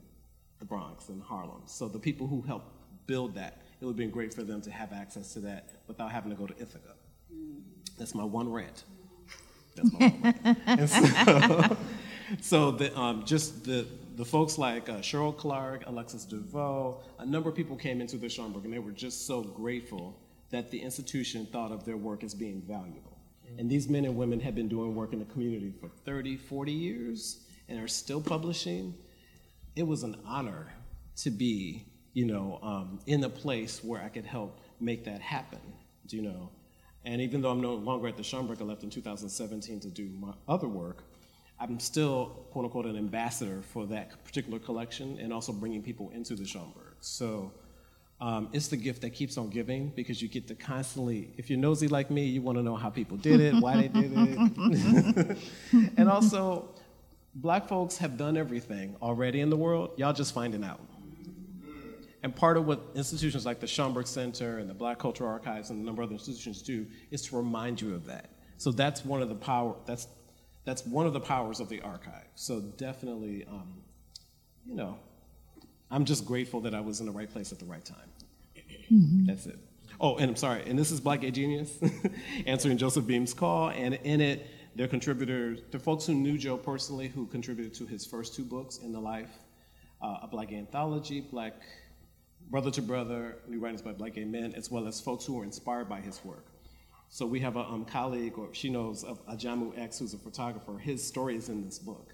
[0.59, 1.63] the Bronx and Harlem.
[1.67, 2.73] So the people who helped
[3.07, 6.11] build that, it would have been great for them to have access to that without
[6.11, 6.95] having to go to Ithaca.
[7.33, 7.63] Mm.
[7.97, 8.85] That's my one rant.
[9.75, 10.59] That's my one rant.
[10.67, 11.77] And so,
[12.41, 17.27] so the, um, just the, the folks like uh, Cheryl Clarke, Alexis De Veaux, a
[17.27, 20.19] number of people came into the Schomburg and they were just so grateful
[20.51, 23.17] that the institution thought of their work as being valuable.
[23.59, 26.73] And these men and women have been doing work in the community for 30, 40
[26.73, 28.95] years and are still publishing.
[29.77, 30.73] It was an honor
[31.17, 35.61] to be, you know, um, in a place where I could help make that happen,
[36.07, 36.51] Do you know.
[37.07, 40.11] And even though I'm no longer at the Schomburg, I left in 2017 to do
[40.21, 41.05] my other work,
[41.61, 46.35] I'm still, quote unquote, an ambassador for that particular collection and also bringing people into
[46.35, 46.97] the Schomburg.
[47.01, 47.53] So
[48.21, 51.61] um, it's the gift that keeps on giving because you get to constantly, if you're
[51.61, 55.38] nosy like me, you want to know how people did it, why they did it.
[55.97, 56.69] and also,
[57.37, 60.81] black folks have done everything already in the world, y'all just finding out.
[62.27, 65.81] And part of what institutions like the Schomburg Center and the Black Cultural Archives and
[65.81, 68.31] a number of other institutions do is to remind you of that.
[68.57, 70.09] So that's one of the power, that's,
[70.65, 72.27] that's one of the powers of the archive.
[72.35, 73.75] So definitely, um,
[74.67, 74.99] you know,
[75.89, 78.11] I'm just grateful that I was in the right place at the right time.
[79.29, 79.61] That's it.
[80.01, 81.79] Oh, and I'm sorry, and this is Black Gay Genius,
[82.47, 86.57] answering Joseph Beam's call, and in it, there are contributors, the folks who knew Joe
[86.57, 89.31] personally who contributed to his first two books, In the Life,
[90.03, 91.55] uh, a Black Anthology, Black
[92.49, 95.44] Brother to Brother, New Writings by Black Gay Men, as well as folks who are
[95.44, 96.46] inspired by his work.
[97.09, 100.79] So we have a um, colleague, or she knows of Ajamu X, who's a photographer.
[100.79, 102.12] His story is in this book.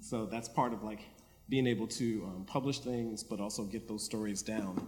[0.00, 1.00] So that's part of like
[1.48, 4.86] being able to um, publish things, but also get those stories down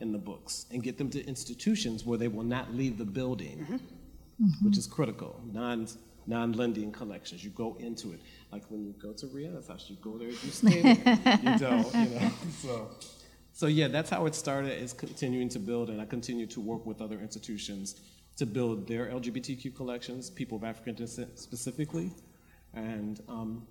[0.00, 3.80] in the books and get them to institutions where they will not leave the building,
[4.62, 5.40] which is critical.
[5.52, 5.88] Non
[6.26, 8.20] non-lending collections, you go into it.
[8.52, 11.18] Like when you go to Rianna's house, you go there, you stay there.
[11.42, 12.30] you don't, you know.
[12.62, 12.90] So.
[13.60, 14.70] So yeah, that's how it started.
[14.70, 18.00] It's continuing to build, and I continue to work with other institutions
[18.38, 22.10] to build their LGBTQ collections, people of African descent specifically,
[22.72, 23.66] and um,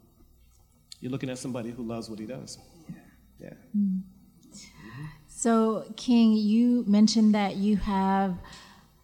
[0.99, 2.60] you're looking at somebody who loves what he does.
[3.39, 3.49] Yeah.
[5.28, 8.38] So, King, you mentioned that you have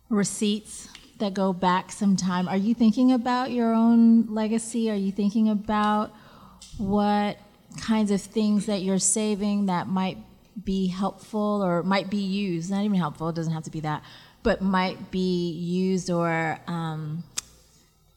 [0.10, 2.48] receipts that go back some time.
[2.48, 4.92] Are you thinking about your own legacy?
[4.92, 6.14] Are you thinking about
[6.78, 7.40] what
[7.82, 10.20] kinds of things that you're saving that might
[10.64, 12.72] be helpful or might be used?
[12.72, 14.04] Not even helpful, it doesn't have to be that,
[14.44, 17.24] but might be used or um,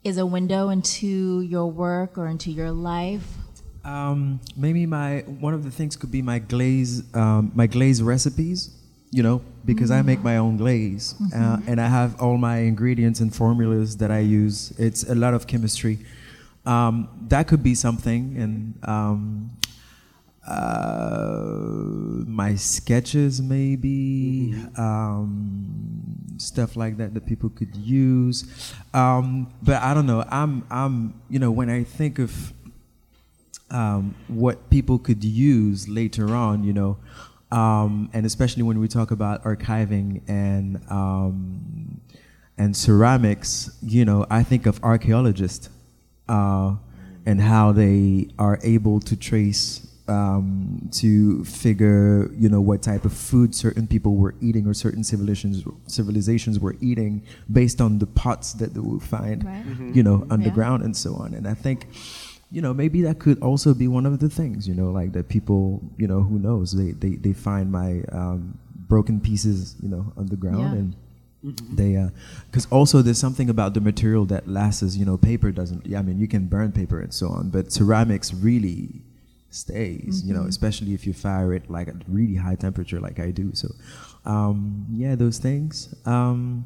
[0.05, 3.27] is a window into your work or into your life?
[3.85, 8.75] Um, maybe my one of the things could be my glaze, um, my glaze recipes.
[9.11, 13.21] You know, because I make my own glaze, uh, and I have all my ingredients
[13.21, 14.71] and formulas that I use.
[14.79, 16.01] It's a lot of chemistry.
[16.67, 19.51] Um, that could be something, and um,
[20.49, 21.45] uh,
[22.27, 28.73] my sketches maybe um, stuff like that that people could use.
[28.95, 30.25] Um, but I don't know.
[30.31, 32.53] I'm I'm you know when I think of
[33.71, 36.97] um, what people could use later on, you know,
[37.51, 42.01] um, and especially when we talk about archiving and um,
[42.57, 45.69] and ceramics, you know, I think of archaeologists
[46.29, 46.77] uh,
[47.27, 53.13] and how they are able to trace um, to figure, you know, what type of
[53.13, 58.53] food certain people were eating or certain civilizations civilizations were eating based on the pots
[58.55, 59.65] that they would find, Right.
[59.95, 61.35] you know, underground and so on.
[61.35, 61.87] And I think
[62.51, 65.29] you know, maybe that could also be one of the things, you know, like that
[65.29, 68.57] people, you know, who knows, they, they, they find my um,
[68.89, 70.79] broken pieces, you know, on the ground Yeah.
[70.79, 70.97] and
[71.77, 72.09] they,
[72.51, 76.03] because also there's something about the material that lasts, you know, paper doesn't, yeah, I
[76.03, 79.03] mean, you can burn paper and so on, but ceramics really
[79.59, 83.31] stays, you know, especially if you fire it like at really high temperature like I
[83.31, 83.51] do.
[83.55, 83.69] So,
[84.25, 85.95] um, yeah, those things.
[86.07, 86.65] Um,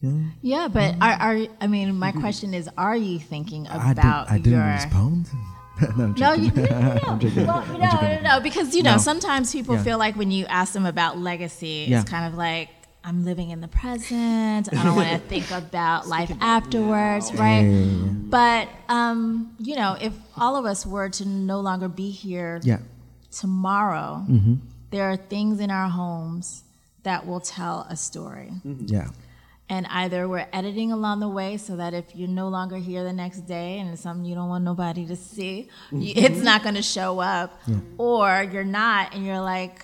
[0.00, 0.10] yeah.
[0.42, 4.30] Yeah, but are, are I mean, my question is, are you thinking I, did, about
[4.30, 4.66] I didn't your?
[4.66, 5.28] respond.
[5.96, 7.00] no, No, you, no, no, no.
[7.06, 7.46] I'm joking.
[7.46, 8.98] Well, I'm no, no, no, because you know No.
[8.98, 9.82] sometimes people Yeah.
[9.84, 12.00] feel like when you ask them about legacy, Yeah.
[12.00, 12.68] it's kind of like
[13.04, 14.68] I'm living in the present.
[14.72, 17.60] I don't want to think about life afterwards, right?
[17.62, 18.10] Yeah, yeah, yeah.
[18.38, 22.78] But um, you know, if all of us were to no longer be here Yeah.
[23.30, 24.54] tomorrow, Mm-hmm.
[24.90, 26.62] there are things in our homes
[27.02, 28.50] that will tell a story.
[28.64, 29.08] Yeah.
[29.68, 33.12] And either we're editing along the way so that if you're no longer here the
[33.12, 36.74] next day and it's something you don't want nobody to see, you, it's not going
[36.74, 37.58] to show up.
[37.96, 39.82] Or you're not and you're like,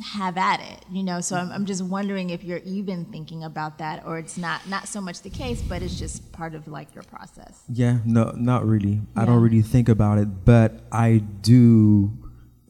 [0.00, 1.20] have at it, you know?
[1.20, 4.88] So I'm, I'm just wondering if you're even thinking about that or it's not, not
[4.88, 7.62] so much the case, but it's just part of like your process.
[7.68, 9.00] Yeah, no, not really.
[9.16, 12.12] I don't really think about it, but I do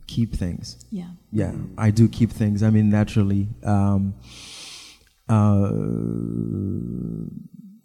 [0.07, 0.85] keep things.
[0.91, 1.11] Yeah.
[1.33, 2.63] Yeah, I do keep things.
[2.63, 3.49] I mean, naturally.
[3.65, 4.15] Um,
[5.29, 5.71] uh,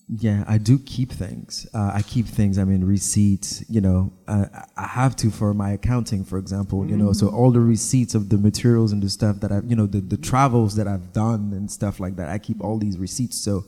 [0.08, 1.66] yeah, I do keep things.
[1.74, 2.60] Uh, I keep things.
[2.60, 3.64] I mean, receipts.
[3.70, 4.46] You know, uh,
[4.78, 6.86] I have to for my accounting, for example.
[6.88, 9.76] You know, so all the receipts of the materials and the stuff that I've, you
[9.76, 12.30] know, the the travels that I've done and stuff like that.
[12.30, 13.38] I keep all these receipts.
[13.38, 13.66] So,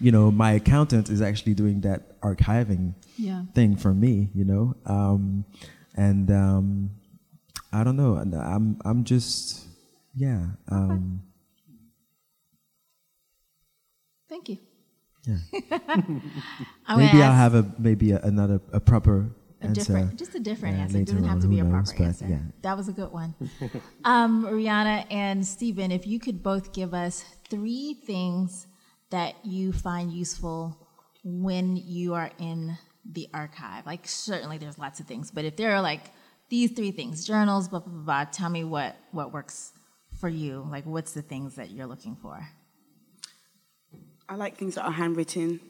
[0.00, 3.42] you know, my accountant is actually doing that archiving Yeah.
[3.54, 4.30] thing for me.
[4.34, 5.44] You know, um,
[5.96, 6.90] and um,
[7.74, 8.16] I don't know.
[8.16, 9.66] and I'm I'm just
[10.14, 10.46] yeah.
[10.70, 11.20] Um,
[14.30, 14.58] Thank you.
[15.26, 15.36] Yeah.
[16.96, 19.80] Maybe I'll have a maybe a, another a proper a answer.
[19.80, 20.98] different, just a different uh, answer.
[20.98, 22.26] It doesn't have to be a proper but answer.
[22.28, 22.38] yeah.
[22.62, 23.34] That was a good one.
[24.04, 28.66] um, Rianna and Steven, if you could both give us three things
[29.10, 30.76] that you find useful
[31.24, 32.76] when you are in
[33.10, 33.86] the archive.
[33.86, 36.10] Like certainly there's lots of things, but if there are like
[36.50, 39.72] these three things, journals, blah blah blah, blah tell me what what works
[40.20, 40.66] for you.
[40.70, 42.46] Like what's the things that you're looking for?
[44.28, 45.60] I like things that are handwritten.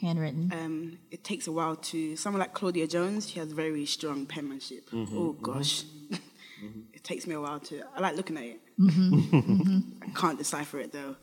[0.00, 0.52] handwritten.
[0.52, 3.28] Um, it takes a while to someone like Claudia Jones.
[3.28, 4.90] She has very strong penmanship.
[4.90, 5.18] Mm-hmm.
[5.18, 6.80] Oh gosh, mm-hmm.
[6.92, 7.82] it takes me a while to.
[7.96, 8.60] I like looking at it.
[8.80, 9.80] Mm-hmm.
[10.02, 11.16] I can't decipher it though.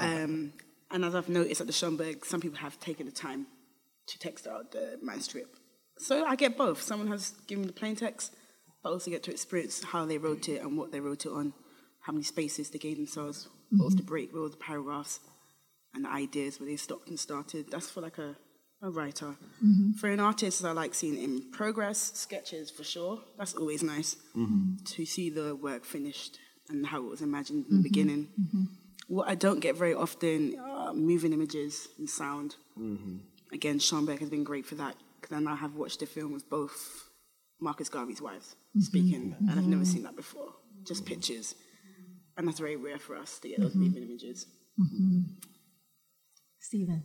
[0.00, 0.52] um,
[0.90, 3.46] and as I've noticed at the Schomburg, some people have taken the time
[4.06, 5.58] to text out the manuscript.
[5.98, 6.82] So I get both.
[6.82, 8.34] Someone has given me the plain text,
[8.82, 11.32] but I also get to experience how they wrote it and what they wrote it
[11.32, 11.52] on,
[12.00, 15.20] how many spaces they gave themselves, what was the break, what was the paragraphs,
[15.96, 17.70] and the ideas where they stopped and started.
[17.70, 18.36] That's for like a,
[18.82, 19.34] a writer.
[19.64, 19.92] Mm-hmm.
[19.92, 23.18] For an artist, I like seeing in progress sketches for sure.
[23.38, 24.84] That's always nice mm-hmm.
[24.84, 26.38] to see the work finished
[26.68, 27.82] and how it was imagined in the mm-hmm.
[27.82, 28.28] beginning.
[29.08, 32.56] What I don't get very often are moving images and sound.
[33.52, 36.48] Again, Schomburg has been great for that because I now have watched the film with
[36.50, 37.08] both
[37.60, 40.48] Marcus Garvey's wives speaking, and I've never seen that before.
[40.84, 41.54] Just pictures,
[42.36, 44.46] and that's very rare for us to get those moving images.
[46.66, 47.00] Steven.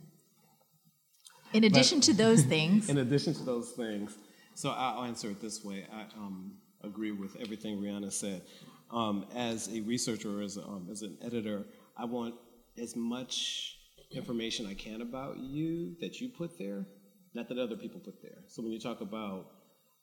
[1.52, 4.12] In addition to those things, In addition to those things,
[4.56, 5.86] so I'll answer it this way.
[5.92, 8.42] I um, agree with everything Rianna said.
[8.90, 11.64] Um, as a researcher, as, um, as an editor,
[11.96, 12.34] I want
[12.76, 13.78] as much
[14.10, 16.84] information I can about you that you put there,
[17.32, 18.38] not that other people put there.
[18.48, 19.46] So when you talk about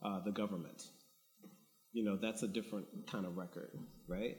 [0.02, 0.82] uh, the government,
[1.92, 3.72] you know, that's a different kind of record,
[4.08, 4.38] right?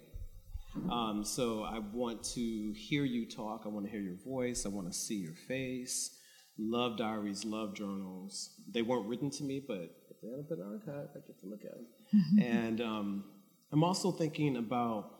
[0.90, 3.62] Um, so I want to hear you talk.
[3.64, 4.66] I want to hear your voice.
[4.66, 6.16] I want to see your face.
[6.58, 8.60] Love diaries, love journals.
[8.70, 11.64] They weren't written to me, but if they haven't been archived, I get to look
[11.64, 12.38] at them.
[12.42, 13.24] and um,
[13.72, 15.10] I'm also thinking about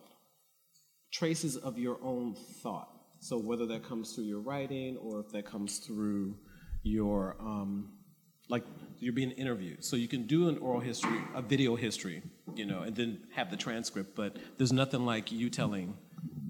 [1.12, 2.88] traces of your own thought.
[3.20, 6.36] So whether that comes through your writing or if that comes through
[6.82, 7.92] your um,
[8.48, 8.64] like
[9.01, 9.82] you're being interviewed.
[9.84, 12.22] So you can do an oral history, a video history,
[12.55, 14.14] you know, and then have the transcript.
[14.14, 15.96] But there's nothing like you telling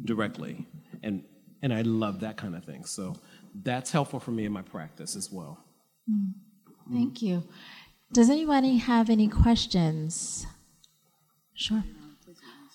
[0.04, 0.66] directly,
[1.02, 1.24] and
[1.62, 2.84] and I love that kind of thing.
[2.84, 3.14] So
[3.54, 5.64] that's helpful for me in my practice as well.
[6.10, 6.94] Mm-hmm.
[6.94, 7.44] thank you.
[8.12, 10.46] Does anybody have any questions?
[11.54, 11.84] Sure.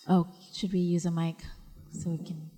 [0.08, 1.36] Oh, should we use a mic
[1.90, 2.50] so we can?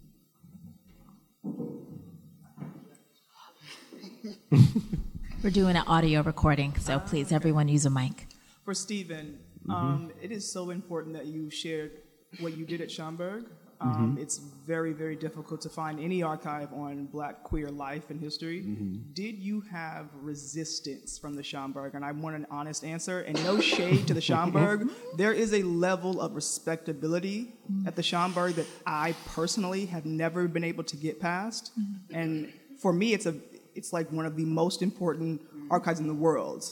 [5.40, 8.26] We're doing an audio recording, so ah, please, everyone, use a mic.
[8.64, 9.70] For Steven, mm-hmm.
[9.70, 11.92] um, it is so important that you shared
[12.40, 13.44] what you did at Schomburg.
[13.80, 13.88] Mm-hmm.
[13.88, 18.62] Um, It's very, very difficult to find any archive on Black queer life and history.
[18.62, 19.12] Mm-hmm.
[19.12, 21.94] Did you have resistance from the Schomburg?
[21.94, 23.20] And I want an honest answer.
[23.20, 24.90] And no shade to the Schomburg.
[25.16, 27.54] There is a level of respectability
[27.86, 31.70] at the Schomburg that I personally have never been able to get past.
[32.12, 33.36] And for me, it's a
[33.78, 36.66] it's like one of the most important archives in the world.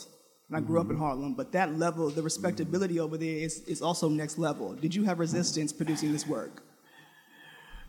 [0.49, 3.81] And I grew up in Harlem, but that level, the respectability over there is, is
[3.81, 4.73] also next level.
[4.73, 6.61] Did you have resistance producing this work?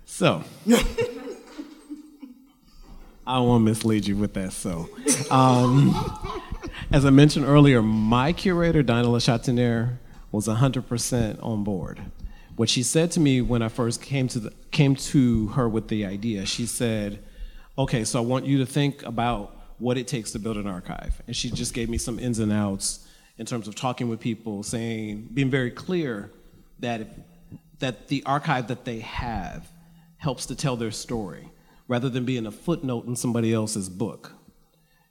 [0.04, 0.44] So,
[3.26, 4.52] I to mislead you with that.
[4.52, 4.88] So,
[5.30, 5.94] um,
[6.92, 9.98] as I mentioned earlier, my curator, Diana Lachatanere,
[10.30, 12.00] was 100% on board.
[12.56, 15.88] What she said to me when I first came to, the, came to her with
[15.88, 17.18] the idea, she said,
[17.78, 21.22] Okay, so I want you to think about what it takes to build an archive.
[21.28, 23.06] And she just gave me some ins and outs
[23.36, 26.32] in terms of talking with people, saying, being very clear
[26.80, 27.08] that, if,
[27.78, 29.68] that the archive that they have
[30.16, 31.52] helps to tell their story
[31.86, 34.32] rather than being a footnote in somebody else's book.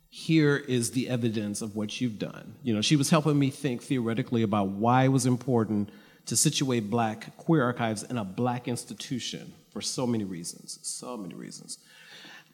[0.09, 2.55] Here is the evidence of what you've done.
[2.63, 5.89] You know, she was helping me think theoretically about why it was important
[6.25, 11.33] to situate black queer archives in a black institution for so many reasons, so many
[11.33, 11.77] reasons.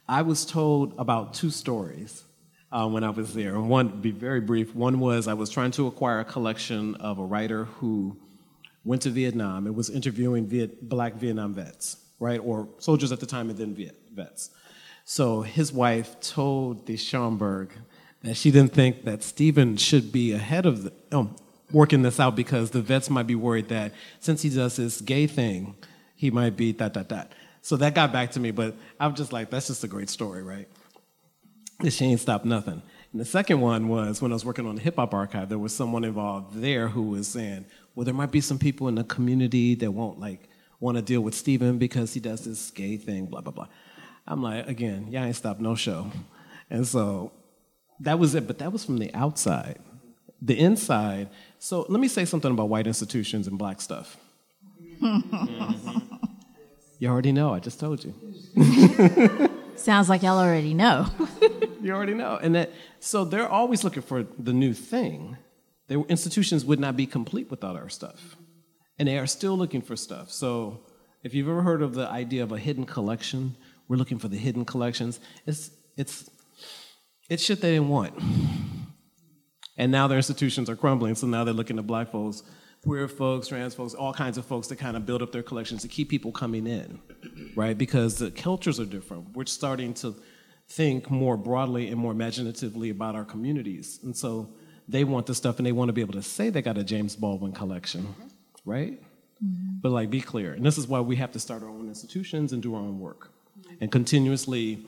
[0.08, 2.24] I was told about two stories
[2.70, 3.58] uh, when I was there.
[3.58, 7.24] One, be very brief, one was I was trying to acquire a collection of a
[7.24, 8.16] writer who
[8.84, 12.38] went to Vietnam and was interviewing Viet, black Vietnam vets, right?
[12.38, 14.50] Or soldiers at the time and then Viet, vets.
[15.06, 17.70] So his wife told the Schomburg
[18.22, 21.36] that she didn't think that Steven should be ahead of the, um,
[21.72, 25.26] working this out because the vets might be worried that since he does this gay
[25.26, 25.76] thing,
[26.14, 27.32] he might be that, that, that.
[27.64, 30.42] So that got back to me, but I'm just like, that's just a great story,
[30.42, 30.68] right?
[31.80, 32.82] And she ain't stopped nothing.
[33.10, 35.58] And the second one was when I was working on the hip hop archive, there
[35.58, 39.04] was someone involved there who was saying, well, there might be some people in the
[39.04, 43.24] community that won't like want to deal with Steven because he does this gay thing,
[43.24, 43.68] blah, blah, blah.
[44.26, 46.10] I'm like, again, y'all ain't stopped no show.
[46.68, 47.32] And so
[48.00, 49.78] that was it, but that was from the outside.
[50.42, 54.18] The inside, so let me say something about white institutions and black stuff.
[55.00, 56.23] Mm-hmm.
[57.04, 58.14] You already know, I just told you.
[59.76, 61.06] Sounds like y'all already know.
[61.82, 62.38] You already know.
[62.40, 65.36] And that so they're always looking for the new thing.
[65.88, 68.36] Their institutions would not be complete without our stuff.
[68.98, 70.30] And they are still looking for stuff.
[70.30, 70.80] So
[71.22, 73.54] if you've ever heard of the idea of a hidden collection,
[73.86, 75.20] we're looking for the hidden collections.
[75.44, 76.30] It's it's
[77.28, 78.14] It's shit they didn't want.
[79.76, 82.42] And now their institutions are crumbling, so now they're looking to black folks,
[82.84, 85.82] queer folks, trans folks, all kinds of folks to kind of build up their collections
[85.82, 87.00] to keep people coming in,
[87.56, 87.76] right?
[87.76, 89.34] Because the cultures are different.
[89.34, 90.14] We're starting to
[90.68, 94.00] think more broadly and more imaginatively about our communities.
[94.02, 94.50] And so
[94.86, 96.84] they want the stuff and they want to be able to say they got a
[96.84, 98.70] James Baldwin collection, mm-hmm.
[98.70, 99.02] right?
[99.42, 99.78] Mm-hmm.
[99.80, 100.52] But like, be clear.
[100.52, 103.00] And this is why we have to start our own institutions and do our own
[103.00, 103.76] work mm-hmm.
[103.80, 104.86] and continuously,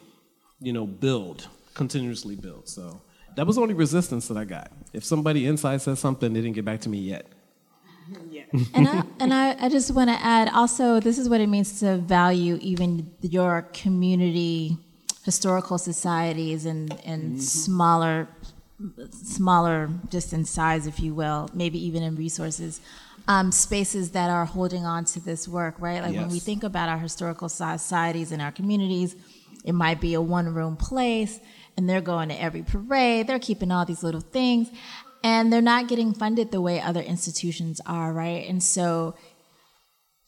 [0.60, 2.68] you know, build, continuously build.
[2.68, 3.00] So
[3.36, 4.70] that was the only resistance that I got.
[4.92, 7.26] If somebody inside says something, they didn't get back to me yet.
[8.30, 8.44] Yeah.
[8.74, 11.80] and I, and I, I just want to add also, this is what it means
[11.80, 14.76] to value even your community
[15.24, 18.28] historical societies and, and smaller,
[19.10, 22.80] smaller just in size, if you will, maybe even in resources,
[23.26, 26.00] um, spaces that are holding on to this work, right?
[26.00, 29.16] Like when we think about our historical societies and our communities,
[29.64, 31.40] it might be a one room place
[31.76, 34.68] and they're going to every parade, they're keeping all these little things,
[35.26, 38.48] and they're not getting funded the way other institutions are, right?
[38.48, 39.16] And so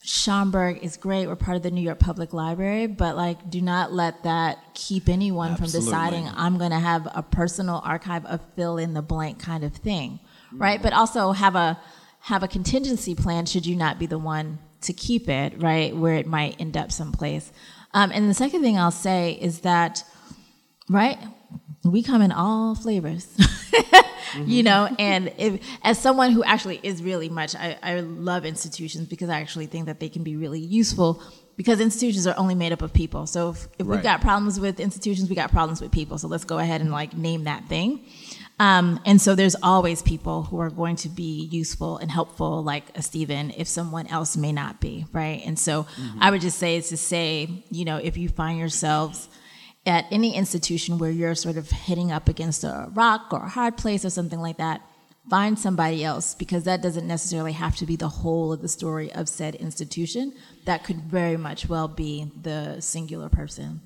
[0.05, 1.27] Schomburg is great.
[1.27, 5.07] We're part of the New York Public Library, but like, do not let that keep
[5.07, 9.39] anyone from deciding I'm going to have a personal archive of fill in the blank
[9.39, 10.19] kind of thing,
[10.51, 10.81] right?
[10.81, 11.79] But also have a
[12.23, 15.95] have a contingency plan should you not be the one to keep it, right?
[15.95, 17.53] Where it might end up someplace.
[17.93, 20.03] Um, and the second thing I'll say is that,
[20.89, 21.17] right?
[21.85, 23.27] We come in all flavors.
[24.45, 29.07] you know and if, as someone who actually is really much I, I love institutions
[29.07, 31.21] because i actually think that they can be really useful
[31.59, 33.27] because institutions are only made up of people.
[33.27, 36.17] So if, if we've got problems with institutions we got problems with people.
[36.17, 38.05] So let's go ahead and like name that thing.
[38.59, 42.85] Um, and so there's always people who are going to be useful and helpful like
[42.97, 45.41] a Steven if someone else may not be right?
[45.45, 45.85] And so
[46.21, 49.27] i would just say is to say you know if you find yourselves
[49.85, 53.77] at any institution where you're sort of hitting up against a rock or a hard
[53.77, 54.81] place or something like that,
[55.29, 59.11] find somebody else because that doesn't necessarily have to be the whole of the story
[59.13, 60.33] of said institution.
[60.65, 63.81] That could very much well be the singular person.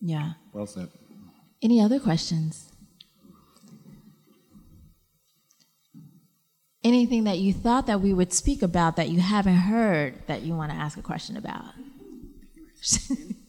[0.00, 0.32] Yeah.
[0.52, 0.88] Well said.
[1.62, 2.68] Any other questions?
[6.84, 10.54] Anything that you thought that we would speak about that you haven't heard that you
[10.54, 11.64] want to ask a question about?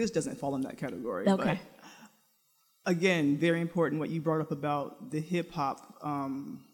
[0.00, 1.28] This doesn't fall in that category.
[1.28, 1.60] Okay.
[2.86, 6.64] But again, very important what you brought up about the hip hop um,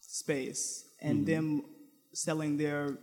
[0.00, 1.24] space and mm-hmm.
[1.24, 1.64] them
[2.12, 2.98] selling their,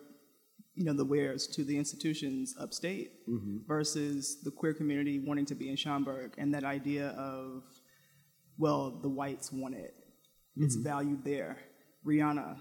[0.75, 3.57] you know, the wares to the institutions upstate mm-hmm.
[3.67, 7.63] versus the queer community wanting to be in Schomburg and that idea of,
[8.59, 9.95] well, the whites want it.
[10.57, 10.83] It's mm-hmm.
[10.83, 11.57] valued there.
[12.05, 12.57] Rianna,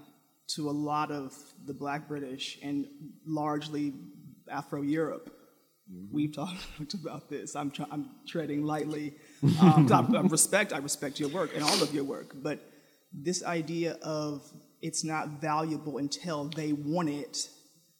[0.55, 1.35] to a lot of
[1.67, 2.87] the black British and
[3.27, 3.93] largely
[4.49, 5.31] Afro Europe,
[5.93, 6.15] Mm-hmm.
[6.15, 6.55] we've talked
[6.93, 7.55] about this.
[7.55, 9.13] I'm, try- I'm treading lightly.
[9.43, 12.59] Um, 'cause I, I respect, I respect your work and all of your work, but
[13.13, 14.41] this idea of
[14.81, 17.49] it's not valuable until they want it.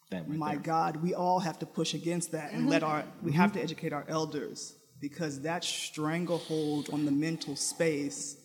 [0.10, 0.64] That right My there.
[0.64, 2.92] God, we all have to push against that and let mm-hmm.
[2.92, 3.42] our, we mm-hmm.
[3.42, 8.38] have to educate our elders because that stranglehold on the mental space,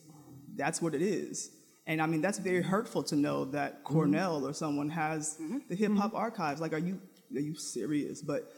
[0.57, 1.51] that's what it is.
[1.87, 5.39] And I mean, that's very hurtful to know that Cornell or someone has
[5.69, 6.61] the hip hop archives.
[6.61, 7.01] Like, are you,
[7.35, 8.23] are you serious?
[8.23, 8.51] But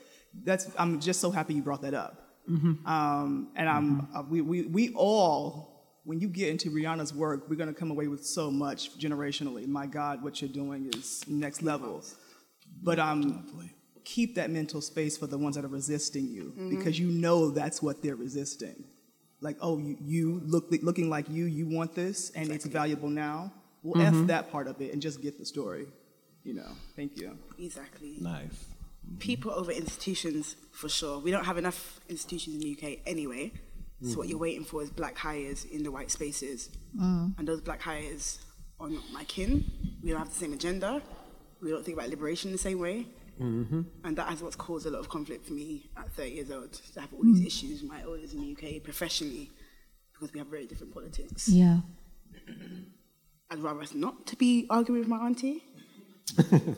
[0.44, 2.24] that's, I'm just so happy you brought that up.
[2.86, 7.56] Um, and I'm, uh, we, we, we all, when you get into Rianna's work, we're
[7.56, 9.66] going to come away with so much generationally.
[9.66, 12.02] My God, what you're doing is next level.
[12.82, 13.70] But um,
[14.04, 17.82] keep that mental space for the ones that are resisting you because you know that's
[17.82, 18.84] what they're resisting.
[19.42, 23.52] Like, oh, you, you look looking like you, you want this, and it's valuable now.
[23.82, 25.86] Well, f that part of it and just get the story.
[26.42, 26.72] You know.
[26.96, 27.36] Thank you.
[27.58, 28.16] Exactly.
[28.20, 28.64] Nice.
[29.18, 31.18] People over institutions, for sure.
[31.18, 33.52] We don't have enough institutions in the UK anyway.
[34.00, 36.70] So what you're waiting for is black hires in the white spaces.
[36.96, 37.36] Mm.
[37.36, 38.38] And those black hires
[38.78, 39.64] are not my kin.
[40.04, 41.02] We don't have the same agenda.
[41.60, 43.06] We don't think about liberation the same way.
[43.40, 43.82] Mm-hmm.
[44.04, 46.72] And that is what's caused a lot of conflict for me at 30 years old,
[46.72, 47.46] to have all these mm.
[47.46, 49.50] issues with my elders in the UK professionally,
[50.12, 51.48] because we have very different politics.
[51.48, 51.78] Yeah.
[53.50, 55.64] I'd rather us not to be arguing with my auntie.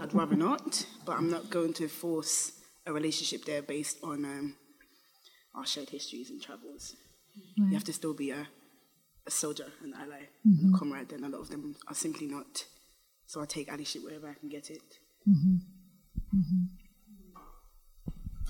[0.00, 2.52] I'd rather not, but I'm not going to force
[2.86, 4.56] a relationship there based on um,
[5.54, 6.94] our shared histories and travels.
[7.56, 8.48] You have to still be a,
[9.26, 12.64] a soldier, an ally, and a comrade, and a lot of them are simply not.
[13.26, 14.82] So I take allyship wherever I can get it.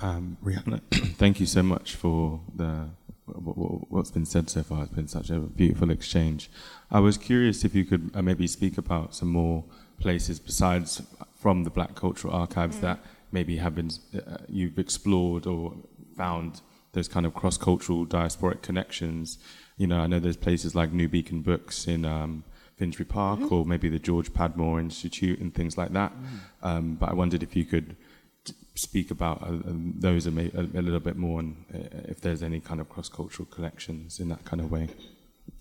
[0.03, 0.81] Um, Rianna,
[1.19, 2.89] thank you so much for the
[3.27, 4.85] wh- wh- what's been said so far.
[4.85, 6.51] It's been such a beautiful exchange.
[6.91, 9.65] I was curious if you could uh, maybe speak about some more
[10.01, 11.03] places besides
[11.43, 12.99] from the Black Cultural Archives that
[13.33, 15.75] maybe have been uh, you've explored or
[16.17, 16.61] found
[16.93, 19.39] those kind of cross-cultural diasporic connections.
[19.77, 22.45] You know, I know there's places like New Beacon Books in um,
[22.77, 23.55] Finsbury Park, Mm-hmm.
[23.55, 26.13] or maybe the George Padmore Institute and things like that.
[26.13, 26.69] Mm.
[26.69, 27.97] Um, but I wondered if you could
[28.45, 31.79] t- speak about uh, um, those a, a, a little bit more, and uh,
[32.13, 34.89] if there's any kind of cross-cultural connections in that kind of way.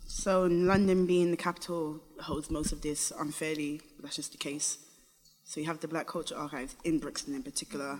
[0.09, 4.79] So London being the capital holds most of this unfairly, but that's just the case.
[5.43, 7.99] So you have the Black Culture Archives in Brixton in particular.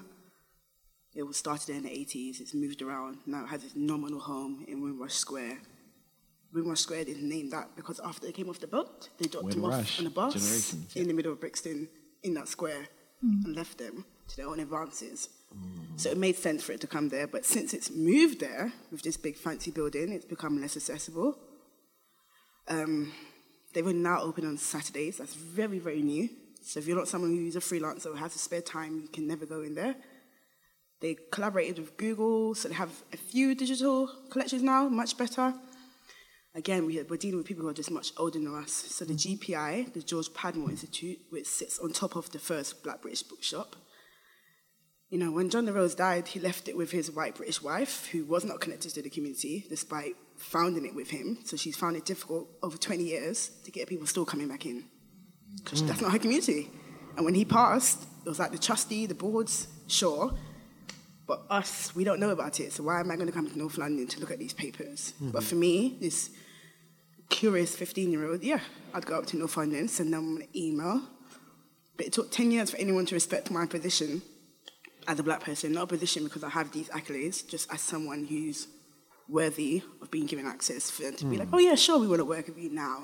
[1.14, 4.66] It was started in the 80s, it's moved around, now it has its nominal home
[4.68, 5.60] in Windrush Square.
[6.52, 9.66] Windrush Square is named that because after they came off the boat, they dropped them
[9.66, 11.88] off on a bus generations, in the middle of Brixton
[12.24, 12.88] in that square
[13.22, 13.46] hmm.
[13.46, 15.30] and left them to their own advances.
[15.54, 15.96] Hmm.
[15.96, 19.04] So it made sense for it to come there, but since it's moved there with
[19.04, 21.38] this big fancy building, it's become less accessible.
[22.70, 23.12] Um,
[23.74, 25.18] they were now open on Saturdays.
[25.18, 26.30] That's very, very new.
[26.62, 29.28] So if you're not someone who's a freelancer or has a spare time, you can
[29.28, 29.96] never go in there.
[31.02, 35.54] They collaborated with Google, so they have a few digital collections now, much better.
[36.56, 38.72] Again, we, we're dealing with people who are just much older than us.
[38.72, 43.02] So the GPI, the George Padmore Institute, which sits on top of the first Black
[43.02, 43.76] British bookshop,
[45.10, 48.08] you know, when John La Rose died, he left it with his white British wife,
[48.12, 51.40] who was not connected to the community, despite founding it with him.
[51.46, 54.86] So she's found it difficult over 20 years to get people still coming back in.
[55.58, 56.70] Because that's not her community.
[57.16, 60.32] And when he passed, it was like the trustee, the boards, sure.
[61.26, 62.72] But us, we don't know about it.
[62.72, 65.14] So why am I going to come to North London to look at these papers?
[65.16, 65.32] Mm-hmm.
[65.32, 66.30] But for me, this
[67.30, 68.60] curious 15 year old, yeah,
[68.94, 71.02] I'd go up to North London, send them an email.
[71.98, 74.22] But it took 10 years for anyone to respect my position
[75.10, 78.22] as a black person, not a position because I have these accolades, just as someone
[78.32, 78.68] who's
[79.28, 82.20] worthy of being given access for them to be like, oh yeah, sure, we want
[82.20, 82.98] to work with you now.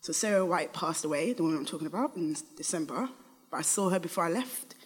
[0.00, 3.08] So Sarah White passed away, the woman I'm talking about, in December.
[3.50, 4.76] But I saw her before I left.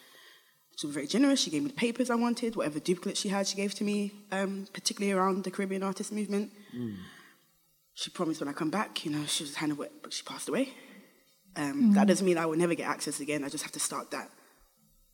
[0.78, 1.40] She was very generous.
[1.40, 4.12] She gave me the papers I wanted, whatever duplicates she had, she gave to me,
[4.32, 6.52] um, particularly around the Caribbean artist movement.
[7.94, 10.22] She promised when I come back, you know, she was kind of wet, but she
[10.22, 10.70] passed away.
[11.56, 13.44] Um, That doesn't mean I will never get access again.
[13.44, 14.28] I just have to start that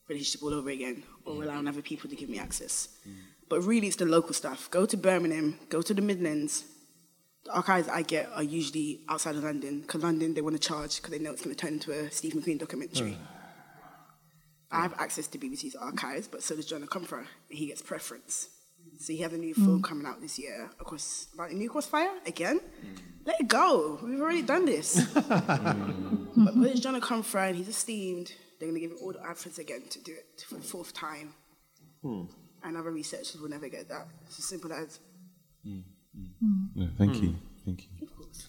[0.09, 1.41] relationship all over again or mm.
[1.41, 2.89] rely on other people to give me access.
[3.09, 3.15] Mm.
[3.49, 4.71] But really, it's the local stuff.
[4.71, 6.65] Go to Birmingham, go to the Midlands.
[7.45, 10.97] The archives I get are usually outside of London, because London, they want to charge
[10.97, 13.13] because they know it's going to turn into a Steve McQueen documentary.
[13.13, 13.17] Mm.
[14.71, 18.49] I have access to BBC's archives, but so does John Akomfrah, and he gets preference.
[18.99, 21.69] So he has a new film coming out this year, of course, about a new
[21.69, 22.61] crossfire again.
[23.25, 23.99] Let it go.
[24.03, 25.05] We've already done this.
[25.15, 28.33] but because John Akomfrah and he's esteemed,
[28.63, 30.95] they're going to give him all the access again to do it for the fourth
[30.95, 31.35] time.
[32.01, 32.23] Hmm.
[32.63, 34.07] And other researchers will never get that.
[34.27, 35.01] It's as simple as.
[35.65, 35.81] Hmm.
[36.77, 37.37] No, thank you, hmm.
[37.65, 38.07] thank you.
[38.07, 38.49] Of course.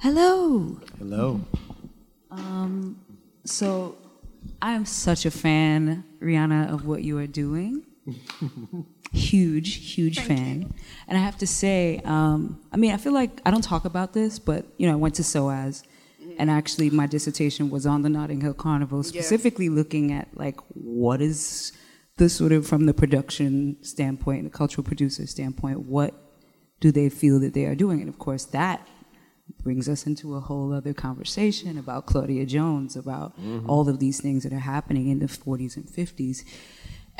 [0.00, 0.78] Hello.
[0.98, 1.40] Hello.
[2.30, 3.00] Um,
[3.44, 3.96] So,
[4.60, 7.86] I am such a fan, Rianna, of what you are doing.
[9.12, 10.72] Huge, huge fan.
[11.08, 14.12] And I have to say, um, I mean, I feel like I don't talk about
[14.12, 15.82] this, but you know, I went to SOAS,
[16.38, 21.20] and actually, my dissertation was on the Notting Hill Carnival, specifically looking at like what
[21.20, 21.72] is
[22.16, 26.14] the sort of from the production standpoint, the cultural producer standpoint, what
[26.80, 28.00] do they feel that they are doing?
[28.00, 28.86] And of course, that
[29.62, 33.34] brings us into a whole other conversation about Claudia Jones, about
[33.66, 36.44] all of these things that are happening in the 40s and 50s.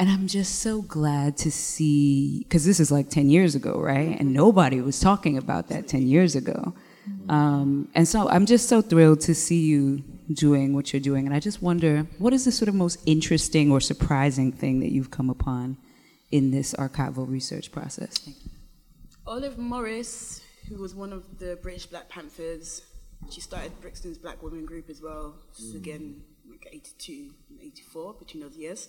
[0.01, 4.19] And I'm just so glad to see, because this is like 10 years ago, right?
[4.19, 6.73] And nobody was talking about that 10 years ago.
[7.29, 11.27] Um, and so I'm just so thrilled to see you doing what you're doing.
[11.27, 14.91] And I just wonder, what is the sort of most interesting or surprising thing that
[14.91, 15.77] you've come upon
[16.31, 18.27] in this archival research process?
[19.27, 20.41] Olive Morris,
[20.71, 22.87] who was one of the British Black Panthers,
[23.29, 25.35] she started Brixton's Black Women Group as well.
[25.59, 28.89] Is again like 82 and 84, between those years.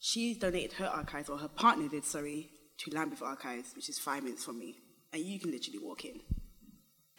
[0.00, 4.24] She donated her archives, or her partner did, sorry, to Lambeth Archives, which is five
[4.24, 4.76] minutes from me.
[5.12, 6.20] And you can literally walk in.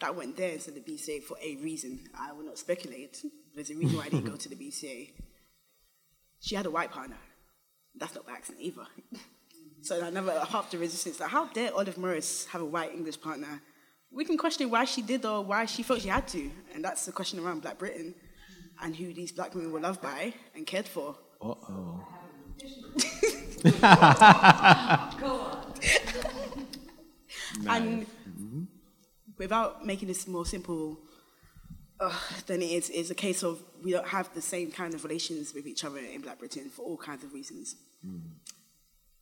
[0.00, 2.00] That went there instead of the BCA for a reason.
[2.18, 3.24] I will not speculate.
[3.54, 5.10] There's a reason why I didn't go to the BCA.
[6.44, 7.18] She had a white partner.
[7.94, 8.84] That's not by accident either.
[9.82, 11.20] So I never half the resistance.
[11.20, 13.62] Like, how dare Olive Morris have a white English partner?
[14.10, 17.06] We can question why she did or why she felt she had to, and that's
[17.06, 18.16] the question around Black Britain
[18.82, 21.16] and who these black women were loved by and cared for.
[21.40, 22.06] Uh oh.
[27.68, 28.06] And
[29.38, 30.98] without making this more simple
[32.00, 32.12] uh,
[32.46, 35.54] than it is, it's a case of we don't have the same kind of relations
[35.54, 37.76] with each other in Black Britain for all kinds of reasons.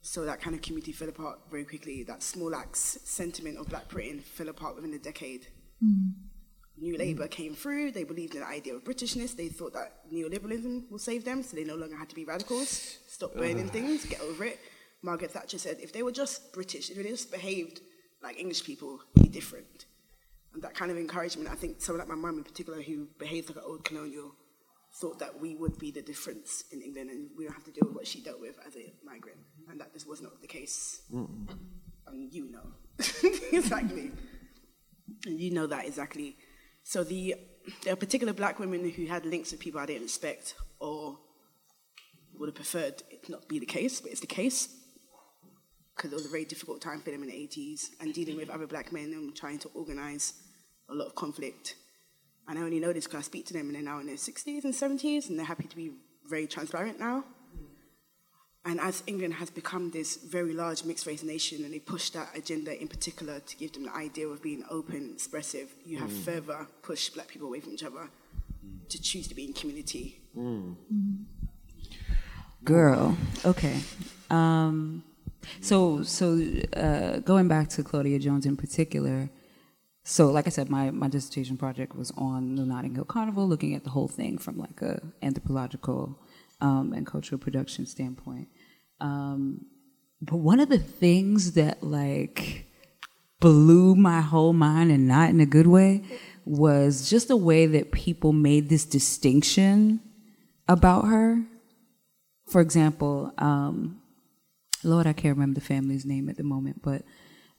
[0.03, 2.03] So that kind of community fell apart very quickly.
[2.05, 5.49] That small axe sentiment of Black Britain fell apart within a decade.
[6.81, 6.99] New mm.
[6.99, 7.93] Labour came through.
[7.93, 9.37] They believed in the idea of Britishness.
[9.37, 12.99] They thought that neoliberalism will save them, so they no longer had to be radicals.
[13.07, 13.41] Stop uh-huh.
[13.41, 14.59] burning things, get over it.
[15.03, 17.81] Margaret Thatcher said if they were just British, if they just behaved
[18.23, 19.87] like English people, be different.
[20.53, 23.49] And that kind of encouragement, I think someone like my mum in particular, who behaved
[23.49, 24.35] like an old colonial,
[24.95, 27.87] thought that we would be the difference in England and we don't have to deal
[27.87, 29.39] with what she dealt with as a migrant.
[29.71, 31.03] And that just was not the case.
[31.13, 32.67] And you know.
[33.53, 34.11] exactly.
[35.27, 36.37] And you know that exactly.
[36.91, 37.37] So the
[37.85, 41.21] there are particular black women who had links with people I didn't expect or
[42.37, 44.69] would have preferred it not be the case, but it's the case.
[45.95, 48.51] Because it was a very difficult time for them in the 80s and dealing with
[48.51, 50.35] other black men and trying to organize
[50.89, 51.77] a lot of conflict.
[52.49, 54.17] And I only know this because I speak to them and they're now in their
[54.17, 55.93] 60s and 70s and they're happy to be
[56.29, 57.23] very transparent now.
[58.65, 62.29] And as England has become this very large mixed race nation and they push that
[62.37, 66.67] agenda in particular to give them the idea of being open, expressive, you have further
[66.83, 68.11] pushed black people away from each other
[68.91, 70.21] to choose to be in community.
[72.63, 73.81] Girl, okay.
[74.29, 75.05] Um,
[75.63, 76.39] so, so
[76.77, 79.31] uh, going back to Claudia Jones in particular.
[80.03, 83.75] So, like I said, my, my dissertation project was on the Notting Hill Carnival, looking
[83.75, 86.19] at the whole thing from like a anthropological
[86.61, 88.49] um, and cultural production standpoint.
[89.01, 89.67] Um,
[90.21, 92.67] but one of the things that like
[93.41, 96.03] blew my whole mind, and not in a good way,
[96.45, 100.01] was just the way that people made this distinction
[100.69, 101.43] about her
[102.51, 104.03] for example, um,
[104.83, 107.03] Lord, I can't remember the family's name at the moment, but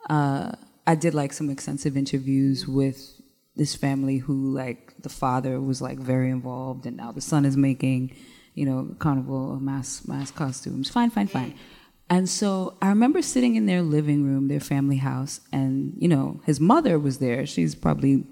[0.09, 0.51] uh,
[0.85, 3.21] I did like some extensive interviews with
[3.55, 7.55] this family who, like, the father was like very involved, and now the son is
[7.55, 8.13] making,
[8.53, 10.89] you know, carnival mass mass costumes.
[10.89, 11.55] Fine, fine, fine.
[12.09, 16.41] And so I remember sitting in their living room, their family house, and you know,
[16.45, 17.45] his mother was there.
[17.45, 18.25] She's probably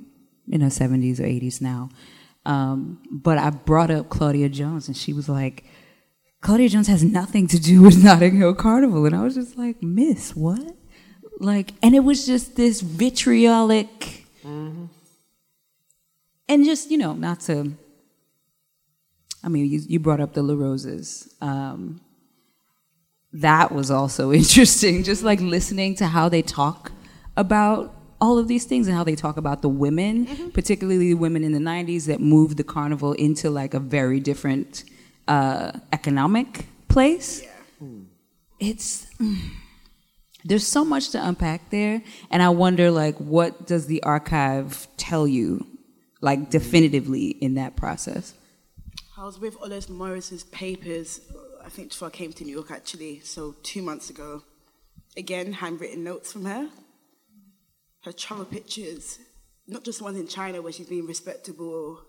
[0.50, 1.90] in her 70s or 80s now.
[2.46, 5.64] Um, but I brought up Claudia Jones, and she was like,
[6.42, 9.06] Claudia Jones has nothing to do with Notting Hill Carnival.
[9.06, 10.76] And I was just like, Miss, what?
[11.40, 14.26] Like, and it was just this vitriolic,
[16.50, 17.74] and just, you know, not to,
[19.44, 21.34] I mean, you, you brought up the La Roses.
[21.42, 22.02] Um,
[23.34, 26.92] that was also interesting, just like listening to how they talk
[27.38, 31.44] about all of these things and how they talk about the women, particularly the women
[31.44, 34.84] in the 90s that moved the carnival into like a very different
[35.28, 37.44] uh, economic place.
[38.60, 39.40] It's mm,
[40.44, 45.26] there's so much to unpack there, and I wonder like what does the archive tell
[45.26, 45.66] you,
[46.20, 48.34] like definitively in that process.
[49.20, 52.72] I was with Olive Morris's papers, uh, I think before I came to New York
[52.72, 54.44] actually, so two months ago.
[55.18, 56.70] Again, handwritten notes from her.
[58.06, 59.20] Her travel pictures,
[59.68, 62.00] not just ones in China where she's being respectable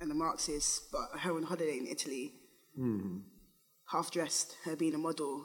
[0.00, 2.32] and a Marxist, but her on holiday in Italy,
[2.74, 3.18] hmm.
[3.92, 5.44] half dressed, her being a model,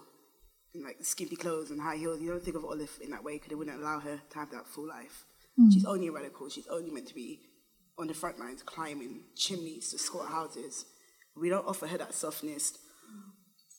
[0.73, 2.19] in like skimpy clothes and high heels.
[2.19, 4.49] You don't think of Olive in that way because it wouldn't allow her to have
[4.49, 5.25] that full life.
[5.55, 5.69] Hmm.
[5.69, 6.49] She's only a radical.
[6.49, 7.41] She's only meant to be
[7.99, 10.85] on the front lines, climbing chimneys to squat houses.
[11.35, 12.77] We don't offer her that softness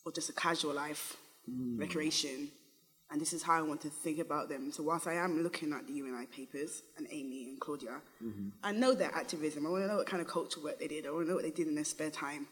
[0.05, 1.17] or just a casual life,
[1.49, 1.79] mm.
[1.79, 2.49] recreation.
[3.11, 4.73] And this is how I want to think about them.
[4.73, 8.49] So whilst I am looking at the UNI papers and Amy and Claudia, mm-hmm.
[8.63, 9.67] I know their activism.
[9.67, 11.07] I want to know what kind of cultural work they did.
[11.07, 12.47] I want to know what they did in their spare time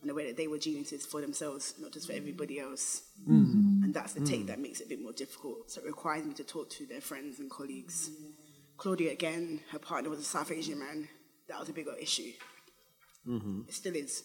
[0.00, 3.02] and the way that they were geniuses for themselves, not just for everybody else.
[3.28, 3.82] Mm.
[3.84, 4.46] And that's the take mm.
[4.46, 5.70] that makes it a bit more difficult.
[5.70, 8.10] So it requires me to talk to their friends and colleagues.
[8.76, 11.08] Claudia, again, her partner was a South Asian man.
[11.48, 12.30] That was a bigger issue.
[13.26, 13.62] Mm-hmm.
[13.68, 14.24] It still is.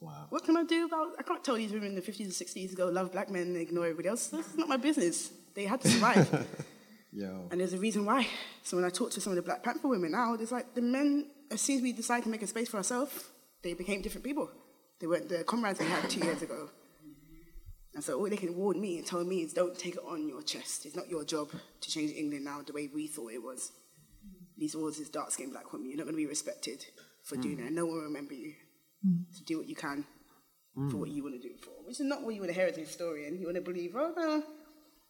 [0.00, 0.26] Wow.
[0.30, 1.12] What can I do about?
[1.18, 3.42] I can't tell these women in the 50s and 60s to go love black men
[3.42, 4.28] and ignore everybody else.
[4.28, 5.30] That's not my business.
[5.54, 6.46] They had to survive.
[7.50, 8.26] And there's a reason why.
[8.62, 10.82] So when I talk to some of the Black Panther women now, it's like the
[10.82, 13.12] men, as soon as we decided to make a space for ourselves,
[13.62, 14.48] they became different people.
[15.00, 16.70] They weren't the comrades we had two years ago.
[17.94, 20.28] And so all they can warn me and tell me is don't take it on
[20.28, 20.86] your chest.
[20.86, 23.72] It's not your job to change England now the way we thought it was.
[24.56, 25.88] These walls is dark skinned black women.
[25.88, 26.86] You're not going to be respected
[27.22, 27.72] for doing that.
[27.72, 28.54] No one will remember you.
[29.06, 29.24] Mm.
[29.38, 30.04] To do what you can
[30.88, 31.70] for what you want to do it for.
[31.84, 33.38] Which is not what you want to hear as a historian.
[33.38, 34.42] You want to believe, oh, no,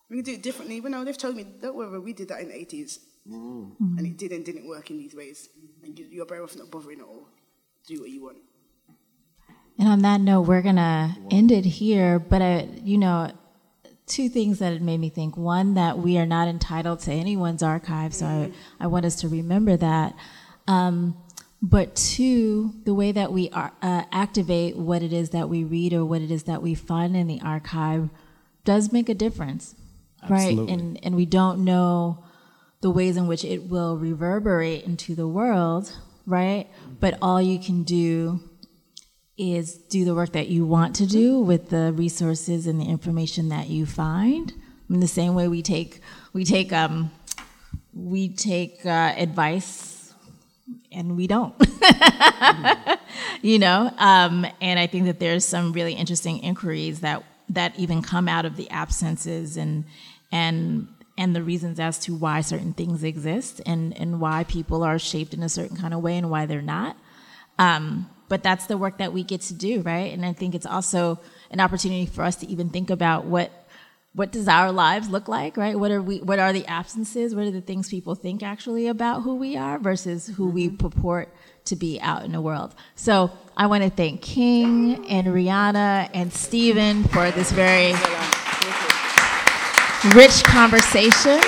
[0.09, 0.81] we can do it differently.
[0.81, 2.99] But no, they've told me, don't worry, we did that in the 80s.
[3.31, 3.99] Mm.
[3.99, 5.49] And it did and didn't work in these ways.
[5.85, 7.29] And you- you're better off not bothering at all.
[7.87, 8.39] Do what you want.
[9.79, 12.19] And on that note, we're gonna end it here.
[12.19, 13.33] But uh, you know,
[14.07, 15.37] two things that it made me think.
[15.39, 18.55] One, that we are not entitled to anyone's archive, so I, mm.
[18.79, 20.15] I want us to remember that.
[20.69, 21.17] Um,
[21.63, 25.93] but two, the way that we are, uh, activate what it is that we read
[25.93, 28.09] or what it is that we find in the archive
[28.65, 29.75] does make a difference,
[30.29, 30.57] right?
[30.57, 32.25] And and we don't know
[32.81, 35.93] the ways in which it will reverberate into the world,
[36.25, 36.67] right?
[36.99, 38.41] But all you can do
[39.37, 43.49] is do the work that you want to do with the resources and the information
[43.51, 44.53] that you find.
[44.89, 46.01] In the same way we take
[46.33, 47.11] we take um,
[47.93, 50.00] we take uh, advice
[50.93, 51.55] and we don't.
[53.43, 58.01] you know, um, and I think that there's some really interesting inquiries that that even
[58.01, 59.85] come out of the absences and
[60.31, 64.99] and and the reasons as to why certain things exist and and why people are
[64.99, 66.97] shaped in a certain kind of way and why they're not.
[67.59, 70.13] Um, but that's the work that we get to do, right?
[70.13, 71.19] And I think it's also
[71.51, 73.51] an opportunity for us to even think about what
[74.13, 75.79] what does our lives look like, right?
[75.79, 77.35] What are we what are the absences?
[77.35, 80.77] What are the things people think actually about who we are versus who we mm-hmm.
[80.77, 81.33] purport
[81.67, 82.75] to be out in the world.
[82.95, 87.93] So I want to thank King and Rianna and Steven for this very
[90.15, 91.41] rich conversation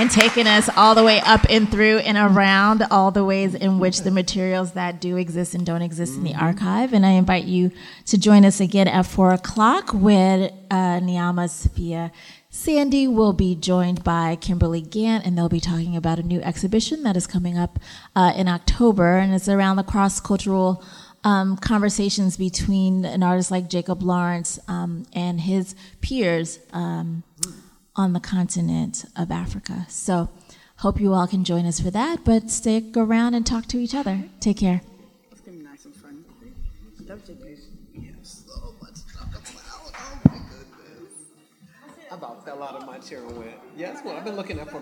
[0.00, 3.78] and taking us all the way up and through and around all the ways in
[3.78, 6.94] which the materials that do exist and don't exist in the archive.
[6.94, 7.70] And I invite you
[8.06, 12.10] to join us again at four o'clock where uh, Niama Safia
[12.48, 13.06] Sandy.
[13.06, 17.16] Will be joined by Kimberli Gant, and they'll be talking about a new exhibition that
[17.16, 17.78] is coming up
[18.16, 20.82] uh, in October, and it's around the cross-cultural
[21.24, 27.22] um, conversations between an artist like Jacob Lawrence um, and his peers um,
[28.00, 29.84] on the continent of Africa.
[29.88, 30.30] So,
[30.78, 33.94] hope you all can join us for that, but stick around and talk to each
[33.94, 34.24] other.
[34.40, 34.80] Take care.
[35.30, 36.24] It's gonna be nice and fun.
[37.06, 37.20] Love.
[38.22, 39.92] So much to talk about.
[39.94, 41.12] Oh my goodness.
[42.10, 44.70] I about fell out of my chair and went, yes, well, I've been looking at
[44.70, 44.80] for